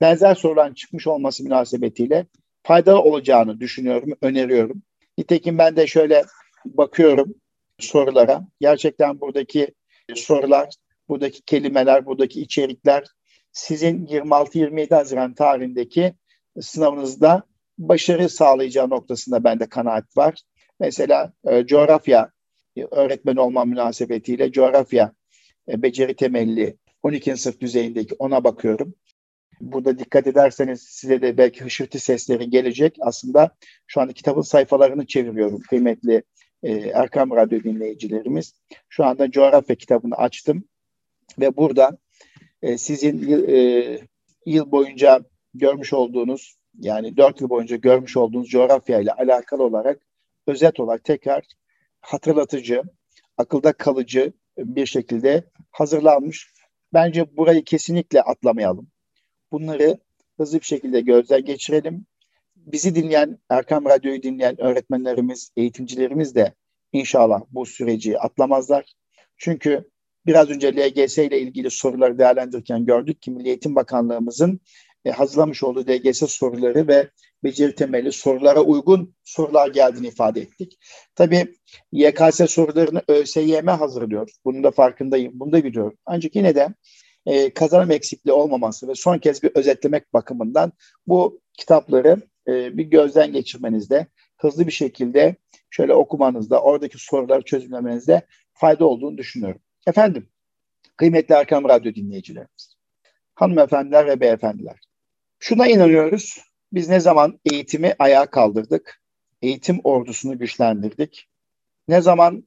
Benzer 0.00 0.34
soruların 0.34 0.74
çıkmış 0.74 1.06
olması 1.06 1.44
münasebetiyle 1.44 2.26
faydalı 2.62 3.00
olacağını 3.00 3.60
düşünüyorum, 3.60 4.10
öneriyorum. 4.22 4.82
Nitekim 5.18 5.58
ben 5.58 5.76
de 5.76 5.86
şöyle 5.86 6.24
bakıyorum 6.64 7.34
sorulara. 7.78 8.46
Gerçekten 8.60 9.20
buradaki 9.20 9.74
sorular, 10.14 10.68
buradaki 11.08 11.42
kelimeler, 11.42 12.06
buradaki 12.06 12.40
içerikler 12.40 13.04
sizin 13.52 14.06
26-27 14.06 14.94
Haziran 14.94 15.34
tarihindeki 15.34 16.14
sınavınızda 16.60 17.42
başarı 17.80 18.28
sağlayacağı 18.28 18.90
noktasında 18.90 19.44
bende 19.44 19.68
kanaat 19.68 20.16
var. 20.16 20.42
Mesela 20.80 21.32
e, 21.44 21.66
coğrafya 21.66 22.30
e, 22.76 22.84
öğretmen 22.84 23.36
olma 23.36 23.64
münasebetiyle 23.64 24.52
coğrafya 24.52 25.12
e, 25.68 25.82
beceri 25.82 26.14
temelli 26.14 26.76
12. 27.02 27.36
sınıf 27.36 27.60
düzeyindeki 27.60 28.14
ona 28.18 28.44
bakıyorum. 28.44 28.94
Burada 29.60 29.98
dikkat 29.98 30.26
ederseniz 30.26 30.82
size 30.82 31.22
de 31.22 31.38
belki 31.38 31.64
hışırtı 31.64 31.98
sesleri 31.98 32.50
gelecek. 32.50 32.96
Aslında 33.00 33.50
şu 33.86 34.00
anda 34.00 34.12
kitabın 34.12 34.42
sayfalarını 34.42 35.06
çeviriyorum 35.06 35.60
kıymetli 35.60 36.22
e, 36.62 36.72
Erkam 36.72 37.30
Radyo 37.30 37.62
dinleyicilerimiz. 37.62 38.54
Şu 38.88 39.04
anda 39.04 39.30
coğrafya 39.30 39.76
kitabını 39.76 40.14
açtım 40.14 40.64
ve 41.38 41.56
burada 41.56 41.98
e, 42.62 42.78
sizin 42.78 43.46
e, 43.48 43.98
yıl 44.46 44.70
boyunca 44.70 45.20
görmüş 45.54 45.92
olduğunuz 45.92 46.59
yani 46.78 47.16
dört 47.16 47.40
yıl 47.40 47.48
boyunca 47.48 47.76
görmüş 47.76 48.16
olduğunuz 48.16 48.48
coğrafya 48.48 49.00
ile 49.00 49.12
alakalı 49.12 49.64
olarak 49.64 50.00
özet 50.46 50.80
olarak 50.80 51.04
tekrar 51.04 51.44
hatırlatıcı, 52.00 52.82
akılda 53.36 53.72
kalıcı 53.72 54.32
bir 54.58 54.86
şekilde 54.86 55.44
hazırlanmış. 55.70 56.52
Bence 56.92 57.36
burayı 57.36 57.64
kesinlikle 57.64 58.22
atlamayalım. 58.22 58.90
Bunları 59.52 59.98
hızlı 60.36 60.60
bir 60.60 60.64
şekilde 60.64 61.00
gözden 61.00 61.44
geçirelim. 61.44 62.06
Bizi 62.56 62.94
dinleyen, 62.94 63.38
Erkam 63.50 63.84
Radyo'yu 63.84 64.22
dinleyen 64.22 64.60
öğretmenlerimiz, 64.60 65.50
eğitimcilerimiz 65.56 66.34
de 66.34 66.54
inşallah 66.92 67.40
bu 67.50 67.66
süreci 67.66 68.18
atlamazlar. 68.18 68.94
Çünkü 69.36 69.90
biraz 70.26 70.50
önce 70.50 70.72
LGS 70.72 71.18
ile 71.18 71.40
ilgili 71.40 71.70
soruları 71.70 72.18
değerlendirirken 72.18 72.86
gördük 72.86 73.22
ki 73.22 73.30
Milli 73.30 73.48
Eğitim 73.48 73.74
Bakanlığımızın 73.74 74.60
e, 75.04 75.10
hazırlamış 75.10 75.62
olduğu 75.62 75.86
DGS 75.86 76.30
soruları 76.30 76.88
ve 76.88 77.08
beceri 77.44 77.74
temelli 77.74 78.12
sorulara 78.12 78.60
uygun 78.60 79.14
sorular 79.24 79.68
geldiğini 79.68 80.06
ifade 80.06 80.40
ettik. 80.40 80.78
Tabii 81.14 81.54
YKS 81.92 82.50
sorularını 82.50 83.02
ÖSYM 83.08 83.66
hazırlıyor. 83.66 84.30
Bunun 84.44 84.64
da 84.64 84.70
farkındayım. 84.70 85.32
Bunu 85.34 85.52
da 85.52 85.64
biliyorum. 85.64 85.98
Ancak 86.06 86.36
yine 86.36 86.54
de 86.54 86.68
e, 87.26 87.54
kazanım 87.54 87.90
eksikliği 87.90 88.34
olmaması 88.34 88.88
ve 88.88 88.94
son 88.94 89.18
kez 89.18 89.42
bir 89.42 89.50
özetlemek 89.54 90.14
bakımından 90.14 90.72
bu 91.06 91.40
kitapları 91.58 92.16
e, 92.48 92.78
bir 92.78 92.84
gözden 92.84 93.32
geçirmenizde, 93.32 94.06
hızlı 94.36 94.66
bir 94.66 94.72
şekilde 94.72 95.36
şöyle 95.70 95.94
okumanızda, 95.94 96.62
oradaki 96.62 96.98
soruları 96.98 97.42
çözümlemenizde 97.42 98.22
fayda 98.52 98.84
olduğunu 98.84 99.18
düşünüyorum. 99.18 99.60
Efendim, 99.86 100.28
kıymetli 100.96 101.34
Erkam 101.34 101.68
Radyo 101.68 101.94
dinleyicilerimiz, 101.94 102.76
hanımefendiler 103.34 104.06
ve 104.06 104.20
beyefendiler, 104.20 104.89
şuna 105.40 105.66
inanıyoruz, 105.66 106.38
biz 106.72 106.88
ne 106.88 107.00
zaman 107.00 107.40
eğitimi 107.52 107.94
ayağa 107.98 108.26
kaldırdık, 108.26 109.02
eğitim 109.42 109.80
ordusunu 109.84 110.38
güçlendirdik, 110.38 111.28
ne 111.88 112.00
zaman 112.00 112.44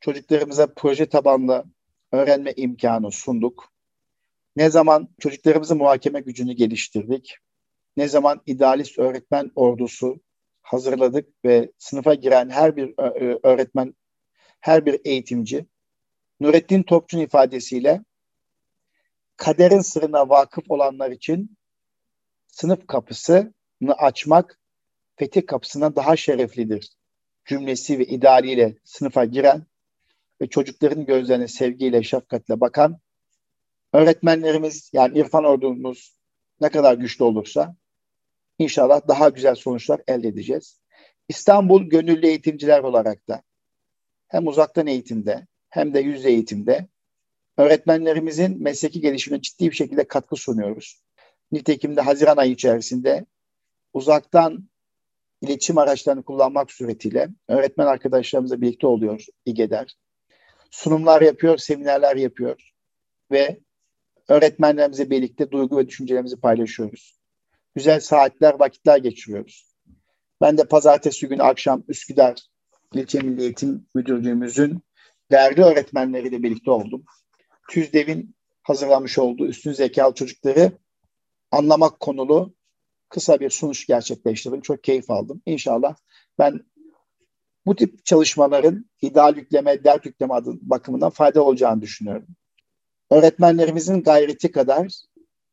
çocuklarımıza 0.00 0.74
proje 0.76 1.06
tabanlı 1.06 1.64
öğrenme 2.12 2.52
imkanı 2.56 3.12
sunduk, 3.12 3.72
ne 4.56 4.70
zaman 4.70 5.08
çocuklarımızın 5.20 5.78
muhakeme 5.78 6.20
gücünü 6.20 6.52
geliştirdik, 6.52 7.36
ne 7.96 8.08
zaman 8.08 8.40
idealist 8.46 8.98
öğretmen 8.98 9.50
ordusu 9.54 10.20
hazırladık 10.62 11.28
ve 11.44 11.72
sınıfa 11.78 12.14
giren 12.14 12.50
her 12.50 12.76
bir 12.76 12.94
öğretmen, 13.42 13.94
her 14.60 14.86
bir 14.86 15.00
eğitimci 15.04 15.66
Nurettin 16.40 16.82
Topçu'nun 16.82 17.22
ifadesiyle 17.22 18.00
kaderin 19.36 19.80
sırrına 19.80 20.28
vakıf 20.28 20.70
olanlar 20.70 21.10
için 21.10 21.56
sınıf 22.60 22.86
kapısını 22.86 23.52
açmak 23.98 24.60
fetih 25.16 25.46
kapısına 25.46 25.96
daha 25.96 26.16
şereflidir 26.16 26.90
cümlesi 27.44 27.98
ve 27.98 28.04
idealiyle 28.04 28.74
sınıfa 28.84 29.24
giren 29.24 29.66
ve 30.40 30.46
çocukların 30.46 31.06
gözlerine 31.06 31.48
sevgiyle, 31.48 32.02
şefkatle 32.02 32.60
bakan 32.60 32.98
öğretmenlerimiz 33.92 34.90
yani 34.92 35.18
İrfan 35.18 35.44
ordumuz 35.44 36.16
ne 36.60 36.68
kadar 36.68 36.94
güçlü 36.94 37.24
olursa 37.24 37.76
inşallah 38.58 39.08
daha 39.08 39.28
güzel 39.28 39.54
sonuçlar 39.54 40.00
elde 40.06 40.28
edeceğiz. 40.28 40.80
İstanbul 41.28 41.82
gönüllü 41.82 42.26
eğitimciler 42.26 42.82
olarak 42.82 43.28
da 43.28 43.42
hem 44.28 44.46
uzaktan 44.46 44.86
eğitimde 44.86 45.46
hem 45.68 45.94
de 45.94 46.00
yüz 46.00 46.26
eğitimde 46.26 46.88
öğretmenlerimizin 47.56 48.62
mesleki 48.62 49.00
gelişimine 49.00 49.42
ciddi 49.42 49.70
bir 49.70 49.76
şekilde 49.76 50.04
katkı 50.08 50.36
sunuyoruz. 50.36 51.00
Nitekim 51.52 51.96
de 51.96 52.00
Haziran 52.00 52.36
ayı 52.36 52.52
içerisinde 52.52 53.26
uzaktan 53.92 54.68
iletişim 55.42 55.78
araçlarını 55.78 56.22
kullanmak 56.22 56.70
suretiyle 56.70 57.28
öğretmen 57.48 57.86
arkadaşlarımızla 57.86 58.60
birlikte 58.60 58.86
oluyor 58.86 59.24
İGEDER. 59.46 59.96
Sunumlar 60.70 61.22
yapıyor, 61.22 61.58
seminerler 61.58 62.16
yapıyor 62.16 62.72
ve 63.30 63.60
öğretmenlerimizle 64.28 65.10
birlikte 65.10 65.50
duygu 65.50 65.78
ve 65.78 65.88
düşüncelerimizi 65.88 66.40
paylaşıyoruz. 66.40 67.20
Güzel 67.74 68.00
saatler, 68.00 68.60
vakitler 68.60 68.98
geçiriyoruz. 68.98 69.74
Ben 70.40 70.58
de 70.58 70.64
pazartesi 70.64 71.28
günü 71.28 71.42
akşam 71.42 71.82
Üsküdar 71.88 72.40
İlçe 72.94 73.18
Milli 73.20 73.42
Eğitim 73.42 73.86
Müdürlüğümüzün 73.94 74.82
değerli 75.30 75.62
öğretmenleriyle 75.62 76.42
birlikte 76.42 76.70
oldum. 76.70 77.04
TÜZDEV'in 77.70 78.34
hazırlamış 78.62 79.18
olduğu 79.18 79.46
üstün 79.46 79.72
zekalı 79.72 80.14
çocukları 80.14 80.72
anlamak 81.50 82.00
konulu 82.00 82.54
kısa 83.08 83.40
bir 83.40 83.50
sunuş 83.50 83.86
gerçekleştirdim. 83.86 84.60
Çok 84.60 84.84
keyif 84.84 85.10
aldım. 85.10 85.42
İnşallah 85.46 85.96
ben 86.38 86.60
bu 87.66 87.76
tip 87.76 88.04
çalışmaların 88.04 88.90
ideal 89.02 89.36
yükleme, 89.36 89.84
dert 89.84 90.06
yükleme 90.06 90.34
adı 90.34 90.54
bakımından 90.62 91.10
fayda 91.10 91.42
olacağını 91.44 91.82
düşünüyorum. 91.82 92.26
Öğretmenlerimizin 93.10 94.02
gayreti 94.02 94.52
kadar, 94.52 94.92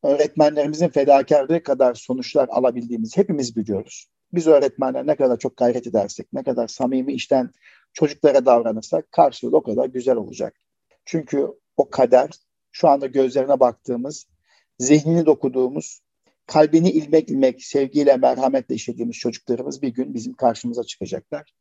öğretmenlerimizin 0.03 0.89
fedakarlığı 0.89 1.63
kadar 1.63 1.93
sonuçlar 1.93 2.47
alabildiğimiz 2.49 3.17
hepimiz 3.17 3.55
biliyoruz. 3.55 4.07
Biz 4.33 4.47
öğretmenler 4.47 5.07
ne 5.07 5.15
kadar 5.15 5.39
çok 5.39 5.57
gayret 5.57 5.87
edersek, 5.87 6.33
ne 6.33 6.43
kadar 6.43 6.67
samimi 6.67 7.13
işten 7.13 7.51
çocuklara 7.93 8.45
davranırsak 8.45 9.11
karşılığı 9.11 9.57
o 9.57 9.63
kadar 9.63 9.85
güzel 9.85 10.15
olacak. 10.15 10.55
Çünkü 11.05 11.47
o 11.77 11.89
kader 11.89 12.29
şu 12.71 12.87
anda 12.87 13.07
gözlerine 13.07 13.59
baktığımız 13.59 14.27
zihnini 14.79 15.25
dokuduğumuz, 15.25 16.01
kalbini 16.47 16.91
ilmek 16.91 17.29
ilmek 17.29 17.63
sevgiyle, 17.63 18.17
merhametle 18.17 18.75
işlediğimiz 18.75 19.17
çocuklarımız 19.17 19.81
bir 19.81 19.89
gün 19.89 20.13
bizim 20.13 20.33
karşımıza 20.33 20.83
çıkacaklar. 20.83 21.53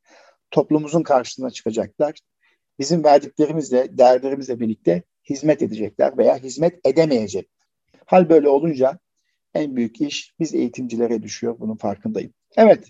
Toplumumuzun 0.50 1.02
karşısına 1.02 1.50
çıkacaklar. 1.50 2.18
Bizim 2.78 3.04
verdiklerimizle, 3.04 3.98
değerlerimizle 3.98 4.60
birlikte 4.60 5.02
hizmet 5.30 5.62
edecekler 5.62 6.18
veya 6.18 6.36
hizmet 6.36 6.86
edemeyecek. 6.86 7.50
Hal 8.06 8.28
böyle 8.28 8.48
olunca 8.48 8.98
en 9.54 9.76
büyük 9.76 10.00
iş 10.00 10.34
biz 10.40 10.54
eğitimcilere 10.54 11.22
düşüyor. 11.22 11.56
Bunun 11.60 11.76
farkındayım. 11.76 12.32
Evet. 12.56 12.88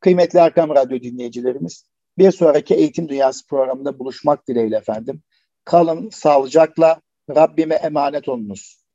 Kıymetli 0.00 0.38
Erkam 0.38 0.70
Radyo 0.70 1.00
dinleyicilerimiz, 1.00 1.84
bir 2.18 2.30
sonraki 2.30 2.74
Eğitim 2.74 3.08
Dünyası 3.08 3.46
programında 3.46 3.98
buluşmak 3.98 4.48
dileğiyle 4.48 4.76
efendim. 4.76 5.22
Kalın 5.64 6.10
sağlıcakla, 6.10 7.00
Rabbime 7.30 7.74
emanet 7.74 8.28
olunuz. 8.28 8.85